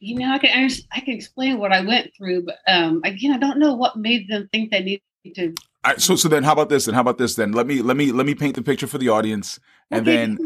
you 0.00 0.16
know, 0.16 0.30
I 0.32 0.38
can 0.38 0.70
I 0.92 1.00
can 1.00 1.14
explain 1.14 1.58
what 1.58 1.72
I 1.72 1.80
went 1.80 2.12
through, 2.16 2.44
but 2.44 2.58
um, 2.66 3.00
again, 3.04 3.32
I 3.32 3.38
don't 3.38 3.58
know 3.58 3.74
what 3.74 3.96
made 3.96 4.28
them 4.28 4.48
think 4.52 4.70
they 4.70 4.82
needed 4.82 5.02
to. 5.34 5.48
All 5.84 5.92
right, 5.92 6.00
so 6.00 6.14
so 6.16 6.28
then 6.28 6.44
how 6.44 6.52
about 6.52 6.68
this? 6.68 6.84
Then 6.84 6.94
how 6.94 7.00
about 7.00 7.18
this? 7.18 7.34
Then 7.34 7.52
let 7.52 7.66
me 7.66 7.82
let 7.82 7.96
me 7.96 8.12
let 8.12 8.26
me 8.26 8.34
paint 8.34 8.54
the 8.54 8.62
picture 8.62 8.86
for 8.86 8.98
the 8.98 9.08
audience, 9.08 9.58
and 9.90 10.06
Okay, 10.06 10.16
then 10.16 10.38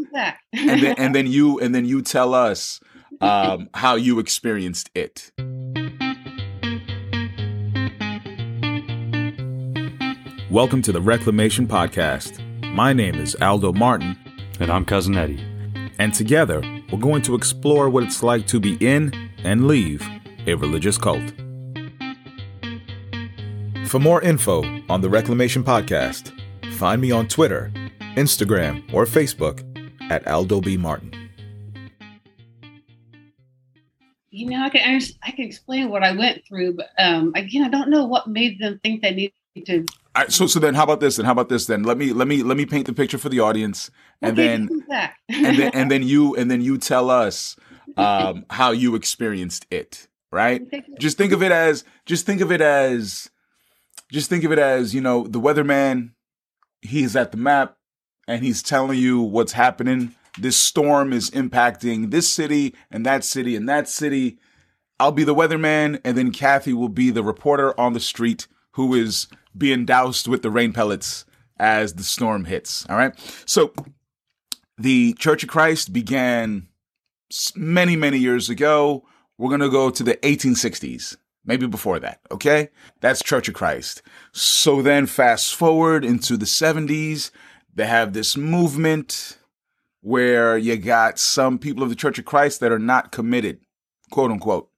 and 0.53 0.81
then 0.81 0.95
and 0.97 1.15
then 1.15 1.27
you 1.27 1.59
and 1.59 1.73
then 1.73 1.85
you 1.85 2.01
tell 2.01 2.33
us 2.33 2.79
um, 3.21 3.69
how 3.75 3.95
you 3.95 4.19
experienced 4.19 4.89
it. 4.95 5.31
Welcome 10.49 10.81
to 10.83 10.91
the 10.91 11.01
Reclamation 11.01 11.67
Podcast. 11.67 12.39
My 12.73 12.93
name 12.93 13.15
is 13.15 13.35
Aldo 13.41 13.73
Martin, 13.73 14.17
And 14.59 14.71
I'm 14.71 14.85
Cousin 14.85 15.15
Eddie. 15.15 15.39
and 15.99 16.13
together 16.13 16.61
we're 16.91 16.99
going 16.99 17.21
to 17.23 17.35
explore 17.35 17.89
what 17.89 18.03
it's 18.03 18.21
like 18.23 18.45
to 18.47 18.59
be 18.59 18.77
in 18.79 19.11
and 19.43 19.67
leave 19.67 20.07
a 20.47 20.55
religious 20.55 20.97
cult. 20.97 21.33
For 23.87 23.99
more 23.99 24.21
info 24.21 24.63
on 24.89 25.01
the 25.01 25.09
Reclamation 25.09 25.63
Podcast, 25.63 26.31
find 26.73 27.01
me 27.01 27.11
on 27.11 27.27
Twitter, 27.27 27.71
Instagram, 28.15 28.91
or 28.93 29.05
Facebook 29.05 29.61
at 30.09 30.27
Aldo 30.27 30.61
B. 30.61 30.77
Martin. 30.77 31.23
you 34.33 34.49
know, 34.49 34.63
I 34.63 34.69
can 34.69 34.99
I 35.21 35.31
can 35.31 35.45
explain 35.45 35.89
what 35.89 36.03
I 36.03 36.11
went 36.11 36.43
through, 36.45 36.73
but 36.73 36.89
um, 36.97 37.33
again, 37.35 37.63
I 37.63 37.69
don't 37.69 37.89
know 37.89 38.03
what 38.05 38.27
made 38.27 38.59
them 38.59 38.79
think 38.83 39.03
they 39.03 39.13
needed 39.13 39.33
to. 39.67 39.85
All 40.15 40.23
right, 40.23 40.31
so 40.31 40.47
so 40.47 40.59
then 40.59 40.73
how 40.73 40.83
about 40.83 40.99
this? 40.99 41.17
Then 41.17 41.25
how 41.27 41.33
about 41.33 41.49
this? 41.49 41.67
Then 41.67 41.83
let 41.83 41.99
me 41.99 42.13
let 42.13 42.27
me 42.27 42.41
let 42.41 42.57
me 42.57 42.65
paint 42.65 42.87
the 42.87 42.93
picture 42.93 43.19
for 43.19 43.29
the 43.29 43.39
audience, 43.39 43.91
and 44.23 44.31
Okay, 44.31 44.47
then 44.47 44.69
and 45.29 45.57
then 45.59 45.71
and 45.75 45.91
then 45.91 46.01
you 46.01 46.35
and 46.35 46.49
then 46.49 46.61
you 46.61 46.79
tell 46.79 47.11
us 47.11 47.55
um, 47.97 48.45
how 48.49 48.71
you 48.71 48.95
experienced 48.95 49.65
it. 49.71 50.07
Right? 50.31 50.63
Just 50.99 51.17
think 51.17 51.31
of 51.31 51.43
it 51.43 51.51
as 51.51 51.83
just 52.05 52.25
think 52.25 52.41
of 52.41 52.51
it 52.51 52.59
as 52.59 53.29
just 54.11 54.29
think 54.29 54.43
of 54.43 54.51
it 54.51 54.59
as 54.59 54.93
you 54.93 55.01
know 55.01 55.27
the 55.27 55.39
weatherman. 55.39 56.11
He's 56.81 57.15
at 57.15 57.31
the 57.31 57.37
map, 57.37 57.77
and 58.27 58.43
he's 58.43 58.61
telling 58.63 58.99
you 58.99 59.21
what's 59.21 59.53
happening. 59.53 60.15
This 60.37 60.57
storm 60.57 61.13
is 61.13 61.29
impacting 61.29 62.11
this 62.11 62.31
city 62.31 62.73
and 62.89 63.05
that 63.05 63.23
city 63.23 63.55
and 63.55 63.69
that 63.69 63.87
city. 63.87 64.39
I'll 64.99 65.11
be 65.11 65.23
the 65.23 65.35
weatherman, 65.35 65.99
and 66.03 66.17
then 66.17 66.31
Kathy 66.31 66.73
will 66.73 66.89
be 66.89 67.09
the 67.09 67.23
reporter 67.23 67.79
on 67.79 67.93
the 67.93 67.99
street 67.99 68.47
who 68.71 68.93
is 68.93 69.27
being 69.57 69.85
doused 69.85 70.27
with 70.27 70.41
the 70.41 70.49
rain 70.49 70.73
pellets 70.73 71.25
as 71.57 71.93
the 71.93 72.03
storm 72.03 72.45
hits. 72.45 72.85
All 72.89 72.97
right. 72.97 73.13
So 73.45 73.73
the 74.77 75.13
Church 75.13 75.43
of 75.43 75.49
Christ 75.49 75.93
began 75.93 76.67
many, 77.55 77.95
many 77.95 78.17
years 78.17 78.49
ago. 78.49 79.05
We're 79.37 79.49
going 79.49 79.61
to 79.61 79.69
go 79.69 79.89
to 79.89 80.03
the 80.03 80.15
1860s, 80.15 81.17
maybe 81.45 81.67
before 81.67 81.99
that. 81.99 82.19
Okay. 82.31 82.69
That's 83.01 83.23
Church 83.23 83.47
of 83.47 83.53
Christ. 83.53 84.01
So 84.31 84.81
then 84.81 85.05
fast 85.05 85.55
forward 85.55 86.05
into 86.05 86.37
the 86.37 86.45
70s, 86.45 87.31
they 87.73 87.87
have 87.87 88.13
this 88.13 88.37
movement 88.37 89.37
where 90.01 90.57
you 90.57 90.77
got 90.77 91.17
some 91.17 91.57
people 91.57 91.81
of 91.81 91.89
the 91.89 91.95
Church 91.95 92.19
of 92.19 92.25
Christ 92.25 92.59
that 92.59 92.71
are 92.71 92.79
not 92.79 93.11
committed, 93.11 93.61
quote 94.11 94.31
unquote. 94.31 94.69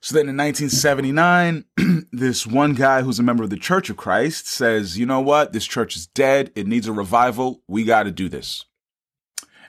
So 0.00 0.16
then 0.16 0.28
in 0.28 0.36
1979, 0.36 1.64
this 2.12 2.44
one 2.44 2.74
guy 2.74 3.02
who's 3.02 3.20
a 3.20 3.22
member 3.22 3.44
of 3.44 3.50
the 3.50 3.56
Church 3.56 3.88
of 3.88 3.96
Christ 3.96 4.48
says, 4.48 4.98
you 4.98 5.06
know 5.06 5.20
what? 5.20 5.52
This 5.52 5.64
church 5.64 5.94
is 5.94 6.08
dead. 6.08 6.50
It 6.56 6.66
needs 6.66 6.88
a 6.88 6.92
revival. 6.92 7.62
We 7.68 7.84
got 7.84 8.04
to 8.04 8.10
do 8.10 8.28
this. 8.28 8.64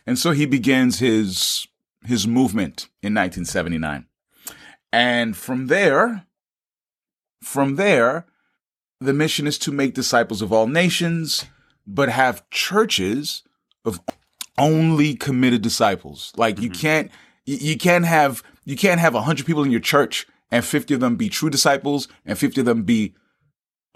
And 0.07 0.17
so 0.17 0.31
he 0.31 0.45
begins 0.45 0.99
his, 0.99 1.67
his 2.05 2.27
movement 2.27 2.89
in 3.01 3.13
1979. 3.13 4.05
And 4.91 5.35
from 5.35 5.67
there, 5.67 6.25
from 7.41 7.75
there, 7.75 8.25
the 8.99 9.13
mission 9.13 9.47
is 9.47 9.57
to 9.59 9.71
make 9.71 9.93
disciples 9.93 10.41
of 10.41 10.53
all 10.53 10.67
nations, 10.67 11.45
but 11.85 12.09
have 12.09 12.49
churches 12.49 13.43
of 13.85 13.99
only 14.57 15.15
committed 15.15 15.61
disciples. 15.61 16.31
Like 16.37 16.59
you 16.59 16.69
can't, 16.69 17.11
you, 17.45 17.77
can't 17.77 18.05
have, 18.05 18.43
you 18.65 18.77
can't 18.77 19.01
have 19.01 19.15
a 19.15 19.21
hundred 19.21 19.45
people 19.45 19.63
in 19.63 19.71
your 19.71 19.79
church 19.79 20.27
and 20.51 20.63
50 20.63 20.93
of 20.93 20.99
them 20.99 21.15
be 21.15 21.29
true 21.29 21.49
disciples 21.49 22.07
and 22.25 22.37
50 22.37 22.61
of 22.61 22.65
them 22.65 22.83
be 22.83 23.15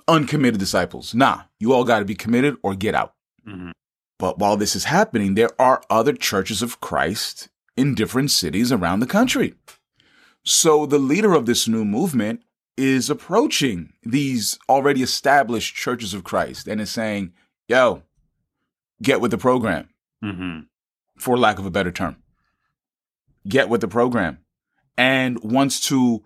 uncommitted 0.07 0.59
disciples. 0.59 1.13
Nah, 1.13 1.43
you 1.59 1.73
all 1.73 1.83
got 1.83 1.99
to 1.99 2.05
be 2.05 2.15
committed 2.15 2.57
or 2.63 2.73
get 2.73 2.95
out. 2.95 3.13
Mhm. 3.47 3.71
But 4.19 4.39
while 4.39 4.57
this 4.57 4.75
is 4.75 4.85
happening, 4.85 5.35
there 5.35 5.51
are 5.61 5.83
other 5.89 6.13
churches 6.13 6.61
of 6.61 6.81
Christ 6.81 7.49
in 7.77 7.95
different 7.95 8.31
cities 8.31 8.71
around 8.71 8.99
the 8.99 9.07
country. 9.07 9.53
So 10.43 10.85
the 10.85 10.99
leader 10.99 11.33
of 11.33 11.45
this 11.45 11.67
new 11.67 11.85
movement 11.85 12.41
is 12.75 13.09
approaching 13.09 13.93
these 14.03 14.57
already 14.69 15.01
established 15.01 15.75
churches 15.75 16.13
of 16.13 16.23
Christ 16.23 16.67
and 16.67 16.81
is 16.81 16.89
saying, 16.91 17.33
yo, 17.67 18.03
get 19.01 19.21
with 19.21 19.31
the 19.31 19.37
program, 19.37 19.89
Mm-hmm. 20.23 20.61
for 21.19 21.37
lack 21.37 21.59
of 21.59 21.65
a 21.65 21.69
better 21.71 21.91
term. 21.91 22.17
Get 23.47 23.69
with 23.69 23.81
the 23.81 23.87
program 23.87 24.39
and 24.97 25.39
wants 25.43 25.79
to 25.89 26.23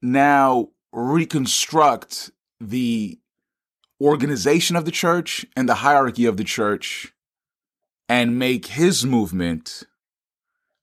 now 0.00 0.68
reconstruct 0.92 2.30
the 2.60 3.18
organization 4.00 4.76
of 4.76 4.84
the 4.84 4.90
church 4.92 5.44
and 5.56 5.68
the 5.68 5.74
hierarchy 5.76 6.26
of 6.26 6.36
the 6.36 6.44
church 6.44 7.12
and 8.08 8.38
make 8.38 8.66
his 8.66 9.04
movement 9.04 9.82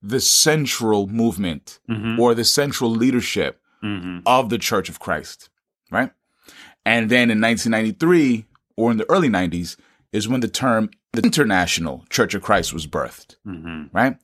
the 0.02 0.20
central 0.20 1.08
movement 1.08 1.80
Mm-hmm. 1.90 2.20
or 2.20 2.34
the 2.34 2.44
central 2.46 2.90
leadership 2.90 3.62
mm-hmm. 3.84 4.20
of 4.26 4.50
the 4.50 4.58
Church 4.58 4.90
of 4.90 5.00
Christ, 5.00 5.50
right? 5.92 6.12
And 6.86 7.10
then 7.10 7.30
in 7.30 7.40
1993 7.42 8.46
or 8.78 8.92
in 8.92 8.98
the 8.98 9.10
early 9.10 9.30
90s 9.30 9.78
is 10.12 10.28
when 10.28 10.42
the 10.42 10.48
term 10.48 10.90
the 11.14 11.22
International 11.22 12.06
Church 12.10 12.34
of 12.34 12.42
Christ 12.42 12.74
was 12.74 12.88
birthed, 12.88 13.36
Mm-hmm. 13.46 13.96
right? 13.96 14.18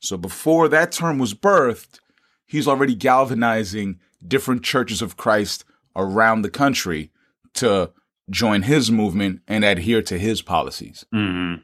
So 0.00 0.16
before 0.18 0.68
that 0.68 0.92
term 0.92 1.18
was 1.18 1.32
birthed, 1.34 2.00
he's 2.46 2.68
already 2.68 2.94
galvanizing 2.94 3.98
different 4.26 4.62
churches 4.62 5.00
of 5.02 5.16
Christ 5.16 5.64
around 5.96 6.42
the 6.42 6.50
country 6.50 7.10
to 7.54 7.90
join 8.30 8.62
his 8.62 8.90
movement 8.90 9.40
and 9.48 9.64
adhere 9.64 10.02
to 10.02 10.18
his 10.18 10.42
policies. 10.42 11.04
Mm-hmm. 11.14 11.62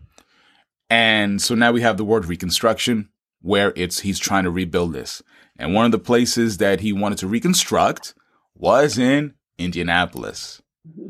And 0.89 1.41
so 1.41 1.55
now 1.55 1.73
we 1.73 1.83
have 1.83 1.97
the 1.97 2.05
word 2.05 2.25
reconstruction, 2.27 3.09
where 3.43 3.73
it's 3.77 4.01
he's 4.01 4.19
trying 4.19 4.45
to 4.45 4.51
rebuild 4.51 4.93
this. 4.93 5.23
And 5.59 5.75
one 5.75 5.85
of 5.85 5.93
the 5.93 5.99
places 5.99 6.59
that 6.59 6.81
he 6.81 6.93
wanted 6.93 7.19
to 7.19 7.27
reconstruct 7.27 8.15
was 8.55 8.99
in 8.99 9.35
Indianapolis, 9.59 10.63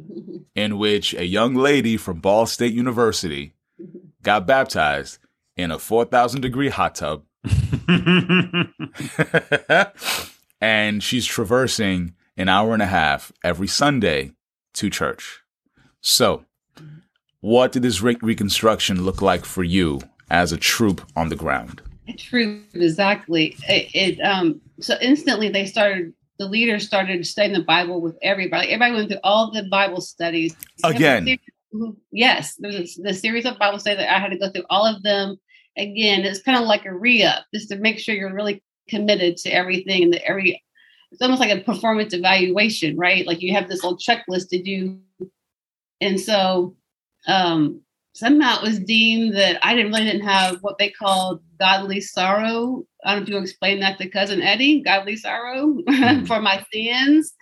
in 0.55 0.79
which 0.79 1.15
a 1.15 1.27
young 1.27 1.55
lady 1.55 1.97
from 1.97 2.21
Ball 2.21 2.47
State 2.47 2.73
University 2.73 3.55
got 4.23 4.47
baptized 4.47 5.19
in 5.57 5.71
a 5.71 5.79
4,000 5.79 6.41
degree 6.41 6.69
hot 6.69 6.95
tub. 6.95 7.25
and 10.61 11.03
she's 11.03 11.27
traversing 11.27 12.15
an 12.37 12.49
hour 12.49 12.73
and 12.73 12.83
a 12.83 12.87
half 12.87 13.33
every 13.43 13.69
Sunday 13.69 14.33
to 14.75 14.91
church. 14.91 15.41
So, 16.01 16.45
what 17.41 17.73
did 17.73 17.83
this 17.83 18.03
re- 18.03 18.19
reconstruction 18.21 19.05
look 19.05 19.23
like 19.23 19.45
for 19.45 19.65
you 19.65 20.01
as 20.31 20.53
a 20.53 20.57
troop 20.57 21.03
on 21.17 21.29
the 21.29 21.37
ground? 21.37 21.83
True, 22.19 22.63
exactly. 22.75 23.57
It, 23.69 23.91
it 23.95 24.21
um 24.21 24.61
so 24.81 24.97
instantly 25.01 25.49
they 25.49 25.67
started 25.67 26.13
the 26.39 26.47
leaders 26.47 26.87
started 26.87 27.27
studying 27.27 27.53
the 27.53 27.65
Bible 27.65 28.01
with 28.01 28.17
everybody. 28.23 28.69
Everybody 28.69 28.95
went 28.95 29.09
through 29.11 29.21
all 29.23 29.51
the 29.53 29.65
Bible 29.65 30.01
studies 30.01 30.57
Again. 30.83 31.39
Mhm. 31.75 31.97
Yes, 32.11 32.57
there 32.57 32.73
was 32.73 32.99
a, 32.99 33.03
the 33.03 33.15
series 33.15 33.45
of 33.45 33.59
Bible 33.59 33.79
studies 33.79 33.99
that 33.99 34.13
I 34.13 34.19
had 34.19 34.31
to 34.31 34.39
go 34.39 34.51
through 34.51 34.65
all 34.71 34.85
of 34.87 35.03
them 35.03 35.37
again. 35.77 36.23
It's 36.23 36.43
kind 36.43 36.59
of 36.59 36.67
like 36.67 36.85
a 36.85 36.93
re-up, 36.93 37.45
just 37.55 37.69
to 37.69 37.77
make 37.77 37.99
sure 37.99 38.15
you're 38.15 38.35
really 38.35 38.63
committed 38.89 39.37
to 39.39 39.51
everything 39.51 40.05
and 40.05 40.13
that 40.15 40.27
every. 40.27 40.63
It's 41.13 41.23
almost 41.23 41.41
like 41.41 41.57
a 41.57 41.63
performance 41.63 42.15
evaluation, 42.15 42.97
right? 42.97 43.27
Like 43.27 43.43
you 43.43 43.53
have 43.55 43.69
this 43.69 43.83
little 43.83 43.99
checklist 43.99 44.49
to 44.51 44.63
do, 44.63 44.99
and 46.01 46.21
so 46.21 46.77
um 47.27 47.83
somehow 48.15 48.59
it 48.59 48.63
was 48.63 48.79
deemed 48.81 49.37
that 49.37 49.65
I 49.65 49.75
didn't 49.75 49.93
really 49.93 50.05
didn't 50.05 50.27
have 50.27 50.59
what 50.63 50.79
they 50.79 50.91
called 50.91 51.41
godly 51.61 52.01
sorrow. 52.01 52.83
I 53.05 53.15
don't 53.15 53.21
know 53.21 53.23
if 53.23 53.29
you 53.29 53.39
explain 53.39 53.81
that 53.81 53.99
to 53.99 54.09
cousin 54.09 54.43
Eddie, 54.43 54.81
godly 54.83 55.17
sorrow 55.17 55.77
Mhm. 55.89 56.27
for 56.27 56.41
my 56.41 56.65
sins. 56.73 57.33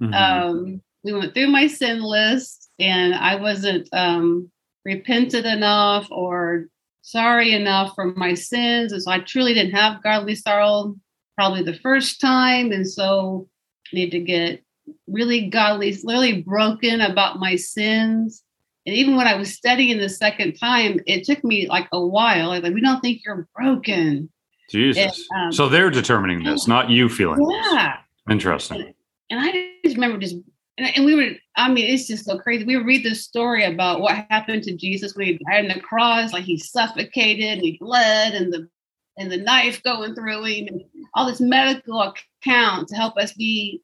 Mhm. 0.00 0.14
Um, 0.14 0.82
we 1.04 1.12
went 1.12 1.34
through 1.34 1.48
my 1.48 1.66
sin 1.66 2.00
list 2.00 2.70
and 2.78 3.14
I 3.14 3.34
wasn't 3.36 3.88
um, 3.92 4.50
repentant 4.84 5.46
enough 5.46 6.08
or 6.10 6.66
sorry 7.02 7.52
enough 7.52 7.94
for 7.94 8.06
my 8.14 8.34
sins. 8.34 8.92
And 8.92 9.02
so 9.02 9.10
I 9.10 9.20
truly 9.20 9.54
didn't 9.54 9.74
have 9.74 10.02
godly 10.02 10.34
sorrow 10.34 10.94
probably 11.36 11.62
the 11.62 11.78
first 11.78 12.20
time. 12.20 12.72
And 12.72 12.88
so 12.88 13.48
I 13.92 13.96
need 13.96 14.10
to 14.10 14.20
get 14.20 14.62
really 15.06 15.48
godly, 15.48 15.96
literally 16.04 16.42
broken 16.42 17.00
about 17.00 17.38
my 17.38 17.56
sins. 17.56 18.42
And 18.88 18.96
even 18.96 19.16
when 19.16 19.26
I 19.26 19.34
was 19.34 19.52
studying 19.52 19.98
the 19.98 20.08
second 20.08 20.54
time, 20.54 20.98
it 21.06 21.24
took 21.24 21.44
me 21.44 21.68
like 21.68 21.88
a 21.92 22.00
while. 22.00 22.48
Like, 22.48 22.62
we 22.62 22.80
don't 22.80 23.02
think 23.02 23.20
you're 23.22 23.46
broken. 23.54 24.30
Jesus. 24.70 25.28
And, 25.30 25.44
um, 25.44 25.52
so 25.52 25.68
they're 25.68 25.90
determining 25.90 26.42
this, 26.42 26.66
not 26.66 26.88
you 26.88 27.10
feeling 27.10 27.46
this. 27.46 27.66
Yeah. 27.70 27.98
Interesting. 28.30 28.94
And 29.28 29.40
I 29.40 29.72
just 29.84 29.96
remember 29.96 30.16
just, 30.16 30.36
and, 30.78 30.96
and 30.96 31.04
we 31.04 31.14
were, 31.14 31.32
I 31.54 31.70
mean, 31.70 31.84
it's 31.92 32.06
just 32.06 32.24
so 32.24 32.38
crazy. 32.38 32.64
We 32.64 32.76
read 32.76 33.04
this 33.04 33.24
story 33.24 33.62
about 33.64 34.00
what 34.00 34.24
happened 34.30 34.62
to 34.62 34.74
Jesus 34.74 35.14
when 35.14 35.26
he 35.26 35.40
died 35.50 35.70
on 35.70 35.76
the 35.76 35.82
cross, 35.82 36.32
like 36.32 36.44
he 36.44 36.56
suffocated 36.56 37.44
and 37.44 37.60
he 37.60 37.76
bled 37.78 38.32
and 38.32 38.50
the 38.50 38.70
and 39.18 39.30
the 39.30 39.36
knife 39.36 39.82
going 39.82 40.14
through 40.14 40.44
him 40.44 40.68
and 40.68 40.82
all 41.12 41.26
this 41.26 41.42
medical 41.42 42.00
account 42.00 42.88
to 42.88 42.94
help 42.96 43.18
us 43.18 43.34
be 43.34 43.82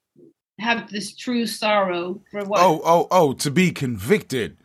have 0.60 0.88
this 0.90 1.14
true 1.14 1.44
sorrow 1.44 2.22
for 2.30 2.42
what 2.44 2.60
Oh, 2.62 2.80
oh, 2.86 3.06
oh, 3.10 3.32
to 3.34 3.50
be 3.50 3.70
convicted. 3.70 4.56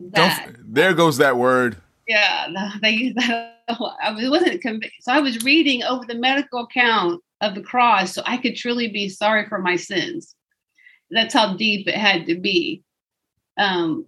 That 0.00 0.46
Don't, 0.46 0.74
there 0.74 0.94
goes 0.94 1.18
that 1.18 1.36
word. 1.36 1.76
yeah 2.06 2.48
the- 2.48 2.78
they 2.82 2.90
use 2.90 3.14
that 3.14 3.62
a 3.68 3.76
lot. 3.82 3.96
I 4.02 4.12
wasn't 4.28 4.62
convic- 4.62 4.92
so 5.00 5.12
I 5.12 5.20
was 5.20 5.42
reading 5.42 5.82
over 5.82 6.04
the 6.06 6.14
medical 6.14 6.60
account 6.60 7.22
of 7.40 7.54
the 7.54 7.62
cross 7.62 8.14
so 8.14 8.22
I 8.24 8.36
could 8.36 8.56
truly 8.56 8.88
be 8.88 9.08
sorry 9.08 9.46
for 9.48 9.58
my 9.58 9.76
sins. 9.76 10.34
That's 11.10 11.34
how 11.34 11.56
deep 11.56 11.88
it 11.88 11.96
had 11.96 12.26
to 12.26 12.36
be. 12.36 12.82
Um, 13.58 14.06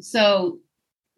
so 0.00 0.58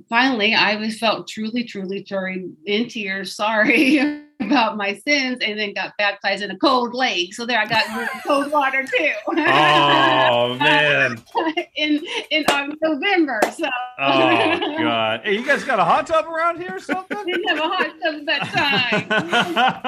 finally, 0.09 0.55
I 0.55 0.77
was 0.77 0.99
felt 0.99 1.29
truly, 1.29 1.65
truly, 1.65 2.03
truly 2.03 2.51
in 2.67 2.89
tears, 2.89 3.35
sorry 3.43 4.23
about 4.47 4.77
my 4.77 4.95
sins, 5.07 5.39
and 5.43 5.59
then 5.59 5.75
got 5.75 5.93
baptized 5.99 6.43
in 6.43 6.51
a 6.51 6.59
cold 6.59 6.95
lake. 6.95 7.35
So 7.35 7.45
there, 7.47 7.59
I 7.61 7.67
got 7.67 7.85
cold 8.27 8.51
water 8.51 8.85
too. 8.85 9.13
Oh 9.29 10.57
man. 10.59 11.19
in 11.77 12.05
in 12.31 12.45
um, 12.53 12.75
November. 12.83 13.41
So 13.57 13.67
Oh 13.99 14.59
god. 14.79 15.21
Hey, 15.25 15.35
you 15.37 15.45
guys 15.47 15.65
got 15.65 15.79
a 15.79 15.85
hot 15.85 16.07
tub 16.07 16.27
around 16.27 16.59
here 16.61 16.77
or 16.77 16.81
something? 16.81 17.17
didn't 17.27 17.49
have 17.49 17.59
a 17.59 17.69
hot 17.69 17.93
tub 18.03 18.15
at 18.15 18.27
that 18.27 19.07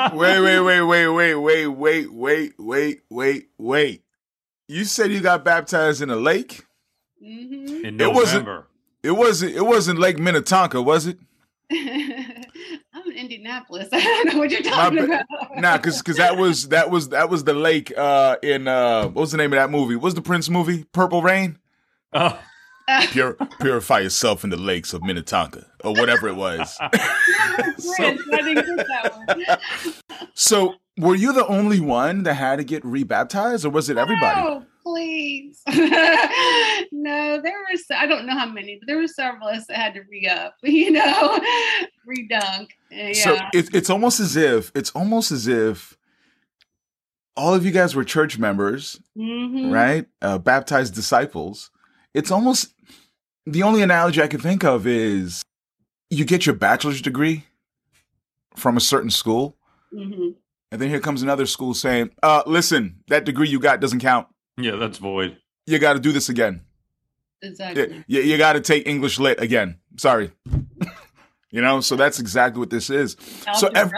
time. 0.09 0.17
Wait, 0.17 0.41
wait, 0.41 0.61
wait, 0.61 0.81
wait, 0.83 1.07
wait, 1.09 1.35
wait, 1.37 1.67
wait, 1.67 2.07
wait, 2.13 2.53
wait, 2.59 3.01
wait, 3.11 3.49
wait. 3.59 4.03
You 4.69 4.85
said 4.85 5.11
you 5.13 5.21
got 5.21 5.45
baptized 5.45 6.03
in 6.03 6.11
a 6.11 6.17
lake? 6.17 6.65
hmm 7.21 7.85
In 7.85 8.01
It 8.01 8.13
wasn't- 8.13 8.47
It 9.03 9.13
wasn't 9.13 9.55
it 9.55 9.63
wasn't 9.65 9.99
Lake 9.99 10.19
Minnetonka, 10.19 10.83
was 10.83 11.07
it? 11.07 11.19
I'm 13.19 13.27
in 13.27 13.33
Indianapolis. 13.33 13.89
I 13.93 14.01
don't 14.01 14.33
know 14.33 14.39
what 14.39 14.51
you're 14.51 14.63
talking 14.63 15.07
ba- 15.07 15.25
about. 15.31 15.57
Nah, 15.61 15.79
cause 15.79 16.01
cause 16.03 16.17
that 16.17 16.37
was 16.37 16.69
that 16.69 16.91
was 16.91 17.11
that 17.11 17.29
was 17.31 17.45
the 17.45 17.55
lake 17.55 17.93
uh 17.97 18.37
in 18.43 18.69
uh 18.69 19.05
what 19.05 19.17
was 19.23 19.33
the 19.33 19.39
name 19.39 19.53
of 19.53 19.57
that 19.57 19.71
movie? 19.71 19.97
What 19.97 20.05
was 20.05 20.15
the 20.15 20.23
Prince 20.23 20.49
movie? 20.49 20.85
Purple 20.93 21.23
Rain? 21.23 21.59
Oh, 22.13 22.39
Pure, 23.11 23.35
purify 23.61 23.99
yourself 24.01 24.45
in 24.45 24.51
the 24.51 24.57
lakes 24.57 24.95
of 24.95 25.03
Minnetonka 25.03 25.67
or 25.85 25.93
whatever 25.93 26.27
it 26.27 26.37
was. 26.37 26.75
Prince, 26.91 28.23
I 28.33 28.41
didn't 28.41 28.77
that 28.77 29.13
one. 29.27 30.29
so 30.33 30.75
were 30.97 31.15
you 31.15 31.35
the 31.35 31.47
only 31.49 31.81
one 31.81 32.23
that 32.23 32.35
had 32.35 32.57
to 32.57 32.65
get 32.65 32.83
rebaptized 32.85 33.67
or 33.67 33.71
was 33.71 33.91
it 33.91 33.99
everybody? 33.99 34.41
No, 34.41 34.65
please. 34.93 35.63
no, 36.93 37.41
there 37.43 37.59
was 37.71 37.85
I 37.95 38.07
don't 38.07 38.27
know 38.27 38.33
how 38.39 38.47
many, 38.47 38.79
but 38.81 38.87
there 38.87 38.97
were 38.99 39.07
several 39.09 39.49
of 39.49 39.57
us 39.57 39.67
that 39.69 39.77
had 39.77 39.95
to 39.95 40.01
re-up, 40.11 40.55
you 40.63 40.91
know, 40.93 41.39
redunk. 42.09 42.69
Yeah. 42.91 43.13
So 43.13 43.37
it, 43.53 43.75
it's 43.75 43.91
almost 43.91 44.21
as 44.21 44.37
if 44.37 44.73
it's 44.75 44.91
almost 44.91 45.31
as 45.31 45.47
if 45.47 45.97
all 47.37 47.55
of 47.55 47.65
you 47.65 47.71
guys 47.71 47.95
were 47.95 48.05
church 48.05 48.39
members, 48.39 49.01
Mhm. 49.17 49.73
right? 49.73 50.07
Uh, 50.21 50.39
baptized 50.39 50.95
disciples. 50.95 51.71
It's 52.15 52.31
almost 52.33 52.75
the 53.47 53.63
only 53.63 53.83
analogy 53.83 54.21
I 54.23 54.27
can 54.27 54.41
think 54.41 54.65
of 54.65 54.87
is 54.87 55.43
you 56.11 56.25
get 56.25 56.47
your 56.47 56.55
bachelor's 56.57 57.01
degree 57.01 57.45
from 58.57 58.77
a 58.77 58.81
certain 58.81 59.11
school, 59.11 59.57
Mhm. 59.95 60.35
and 60.73 60.81
then 60.81 60.89
here 60.89 60.99
comes 61.01 61.23
another 61.23 61.47
school 61.47 61.75
saying, 61.75 62.11
uh, 62.23 62.43
"Listen, 62.47 63.05
that 63.07 63.25
degree 63.25 63.49
you 63.49 63.61
got 63.61 63.81
doesn't 63.81 64.01
count. 64.01 64.27
Yeah, 64.59 64.77
that's 64.77 64.99
void. 64.99 65.39
You 65.67 65.79
got 65.79 65.95
to 65.95 66.01
do 66.01 66.13
this 66.13 66.29
again. 66.29 66.63
Exactly. 67.43 68.05
You, 68.07 68.21
you 68.23 68.37
got 68.39 68.55
to 68.55 68.61
take 68.61 68.87
English 68.87 69.19
lit 69.19 69.41
again. 69.41 69.79
Sorry." 69.97 70.33
you 71.51 71.63
know, 71.63 71.81
so 71.81 71.97
that's 71.97 72.19
exactly 72.19 72.59
what 72.61 72.71
this 72.71 72.91
is. 72.91 73.17
So 73.55 73.69
ev- 73.69 73.93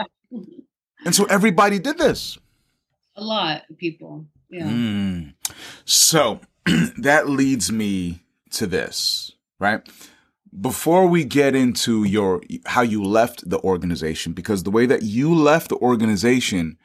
And 1.05 1.15
so 1.15 1.25
everybody 1.25 1.79
did 1.79 1.97
this. 1.97 2.37
a 3.15 3.23
lot 3.23 3.63
of 3.69 3.77
people. 3.77 4.25
Yeah. 4.49 4.67
Mm. 4.69 5.33
So 5.85 6.41
that 6.97 7.27
leads 7.29 7.71
me 7.71 8.21
to 8.51 8.67
this, 8.67 9.31
right? 9.59 9.81
Before 10.59 11.07
we 11.07 11.23
get 11.23 11.55
into 11.55 12.03
your 12.03 12.41
how 12.65 12.81
you 12.81 13.01
left 13.03 13.49
the 13.49 13.59
organization, 13.59 14.33
because 14.33 14.63
the 14.63 14.71
way 14.71 14.85
that 14.85 15.01
you 15.03 15.33
left 15.33 15.69
the 15.69 15.77
organization 15.77 16.77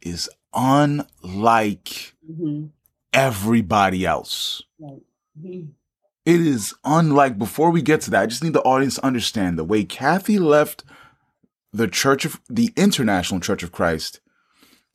is 0.00 0.30
unlike 0.54 2.14
hmm 2.26 2.66
everybody 3.14 4.04
else. 4.04 4.62
Mhm. 4.80 5.68
It 6.26 6.40
is 6.40 6.74
unlike, 6.84 7.38
before 7.38 7.70
we 7.70 7.82
get 7.82 8.00
to 8.02 8.10
that, 8.10 8.22
I 8.22 8.26
just 8.26 8.42
need 8.42 8.54
the 8.54 8.62
audience 8.62 8.96
to 8.96 9.04
understand 9.06 9.58
the 9.58 9.64
way 9.64 9.84
Kathy 9.84 10.38
left 10.38 10.84
the 11.72 11.88
Church 11.88 12.24
of, 12.24 12.40
the 12.48 12.72
International 12.76 13.40
Church 13.40 13.62
of 13.62 13.72
Christ 13.72 14.20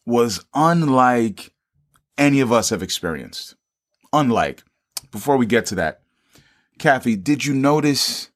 was 0.06 0.44
unlike 0.54 1.54
any 2.18 2.40
of 2.40 2.52
us 2.52 2.70
have 2.70 2.82
experienced. 2.82 3.56
Unlike. 4.14 4.64
Before 5.12 5.38
we 5.38 5.46
get 5.46 5.66
to 5.68 5.76
that, 5.76 6.02
Kathy, 6.78 7.16
did 7.16 7.46
you 7.46 7.54
notice 7.54 8.30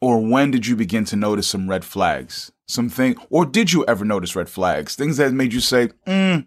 or 0.00 0.20
when 0.20 0.50
did 0.50 0.66
you 0.66 0.76
begin 0.76 1.04
to 1.06 1.16
notice 1.16 1.46
some 1.46 1.68
red 1.68 1.84
flags? 1.84 2.52
Something, 2.66 3.16
or 3.30 3.46
did 3.46 3.72
you 3.72 3.84
ever 3.86 4.04
notice 4.04 4.36
red 4.36 4.48
flags? 4.48 4.94
Things 4.96 5.16
that 5.18 5.32
made 5.32 5.52
you 5.52 5.60
say, 5.60 5.88
mm, 6.06 6.46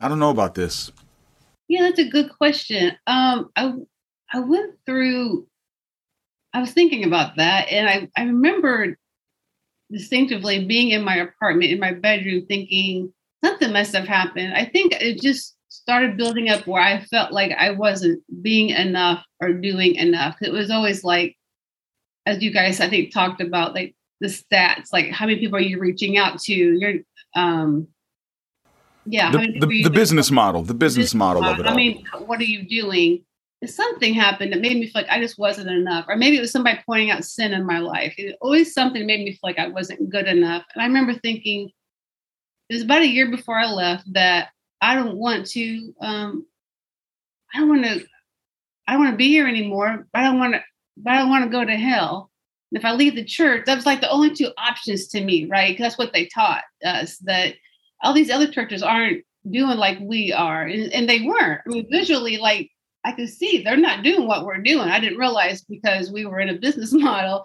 I 0.00 0.08
don't 0.08 0.18
know 0.18 0.30
about 0.30 0.54
this. 0.54 0.90
Yeah, 1.68 1.82
that's 1.82 1.98
a 1.98 2.08
good 2.08 2.30
question. 2.36 2.92
Um, 3.06 3.50
I 3.56 3.72
I 4.32 4.40
went 4.40 4.74
through. 4.86 5.46
I 6.52 6.60
was 6.60 6.72
thinking 6.72 7.04
about 7.04 7.36
that, 7.36 7.68
and 7.70 7.88
I 7.88 8.08
I 8.16 8.24
remembered 8.24 8.96
distinctively 9.92 10.64
being 10.64 10.90
in 10.90 11.04
my 11.04 11.16
apartment 11.16 11.72
in 11.72 11.80
my 11.80 11.92
bedroom, 11.92 12.46
thinking 12.46 13.12
something 13.44 13.72
must 13.72 13.94
have 13.94 14.08
happened. 14.08 14.54
I 14.54 14.64
think 14.64 14.94
it 15.00 15.20
just 15.20 15.56
started 15.68 16.16
building 16.16 16.48
up 16.48 16.66
where 16.66 16.82
I 16.82 17.00
felt 17.04 17.32
like 17.32 17.52
I 17.52 17.72
wasn't 17.72 18.22
being 18.42 18.70
enough 18.70 19.24
or 19.40 19.52
doing 19.52 19.96
enough. 19.96 20.36
It 20.42 20.52
was 20.52 20.70
always 20.70 21.04
like, 21.04 21.36
as 22.26 22.42
you 22.42 22.52
guys 22.52 22.80
I 22.80 22.88
think 22.90 23.12
talked 23.12 23.40
about, 23.42 23.74
like 23.74 23.94
the 24.20 24.28
stats, 24.28 24.92
like 24.92 25.10
how 25.12 25.26
many 25.26 25.38
people 25.40 25.56
are 25.58 25.60
you 25.62 25.80
reaching 25.80 26.18
out 26.18 26.40
to? 26.42 26.54
You're 26.54 27.00
um. 27.34 27.88
Yeah, 29.06 29.30
The, 29.30 29.38
the, 29.38 29.44
people 29.46 29.68
are 29.68 29.72
you 29.72 29.84
the 29.84 29.90
business 29.90 30.30
model, 30.30 30.62
the 30.62 30.74
business 30.74 31.14
model 31.14 31.44
of 31.44 31.58
it 31.60 31.66
I 31.66 31.70
all. 31.70 31.76
mean, 31.76 32.04
what 32.26 32.40
are 32.40 32.44
you 32.44 32.62
doing? 32.68 33.24
Something 33.64 34.12
happened 34.14 34.52
that 34.52 34.60
made 34.60 34.76
me 34.76 34.86
feel 34.86 35.02
like 35.02 35.10
I 35.10 35.20
just 35.20 35.38
wasn't 35.38 35.70
enough, 35.70 36.04
or 36.08 36.16
maybe 36.16 36.36
it 36.36 36.40
was 36.40 36.50
somebody 36.52 36.78
pointing 36.84 37.10
out 37.10 37.24
sin 37.24 37.52
in 37.52 37.64
my 37.64 37.78
life. 37.78 38.14
It 38.18 38.36
always 38.40 38.74
something 38.74 39.06
made 39.06 39.20
me 39.20 39.32
feel 39.32 39.40
like 39.42 39.58
I 39.58 39.68
wasn't 39.68 40.10
good 40.10 40.26
enough. 40.26 40.64
And 40.74 40.82
I 40.82 40.86
remember 40.86 41.14
thinking, 41.14 41.70
it 42.68 42.74
was 42.74 42.82
about 42.82 43.02
a 43.02 43.06
year 43.08 43.30
before 43.30 43.56
I 43.58 43.66
left 43.66 44.12
that 44.12 44.48
I 44.80 44.94
don't 44.94 45.16
want 45.16 45.46
to. 45.50 45.94
Um, 46.00 46.46
I 47.54 47.60
don't 47.60 47.68
want 47.68 47.84
to. 47.84 48.04
I 48.86 48.92
don't 48.92 49.02
want 49.02 49.12
to 49.12 49.16
be 49.16 49.28
here 49.28 49.46
anymore. 49.48 50.06
But 50.12 50.20
I 50.20 50.24
don't 50.24 50.38
want 50.38 50.54
to. 50.54 50.62
But 50.98 51.12
I 51.14 51.18
don't 51.18 51.30
want 51.30 51.44
to 51.44 51.50
go 51.50 51.64
to 51.64 51.76
hell. 51.76 52.30
And 52.70 52.78
if 52.78 52.84
I 52.84 52.92
leave 52.92 53.14
the 53.14 53.24
church, 53.24 53.64
that 53.66 53.76
was 53.76 53.86
like 53.86 54.00
the 54.00 54.10
only 54.10 54.34
two 54.34 54.50
options 54.58 55.06
to 55.08 55.24
me, 55.24 55.46
right? 55.46 55.76
'Cause 55.76 55.84
that's 55.84 55.98
what 55.98 56.12
they 56.12 56.26
taught 56.26 56.64
us 56.84 57.16
that 57.18 57.54
all 58.06 58.12
these 58.12 58.30
other 58.30 58.46
churches 58.46 58.84
aren't 58.84 59.24
doing 59.50 59.76
like 59.76 59.98
we 60.00 60.32
are, 60.32 60.62
and, 60.62 60.92
and 60.92 61.08
they 61.08 61.22
weren't. 61.22 61.60
I 61.66 61.68
mean, 61.68 61.88
visually, 61.90 62.36
like 62.36 62.70
I 63.04 63.12
could 63.12 63.28
see 63.28 63.62
they're 63.62 63.76
not 63.76 64.04
doing 64.04 64.28
what 64.28 64.44
we're 64.44 64.58
doing. 64.58 64.88
I 64.88 65.00
didn't 65.00 65.18
realize 65.18 65.62
because 65.62 66.12
we 66.12 66.24
were 66.24 66.38
in 66.38 66.48
a 66.48 66.54
business 66.54 66.92
model. 66.92 67.44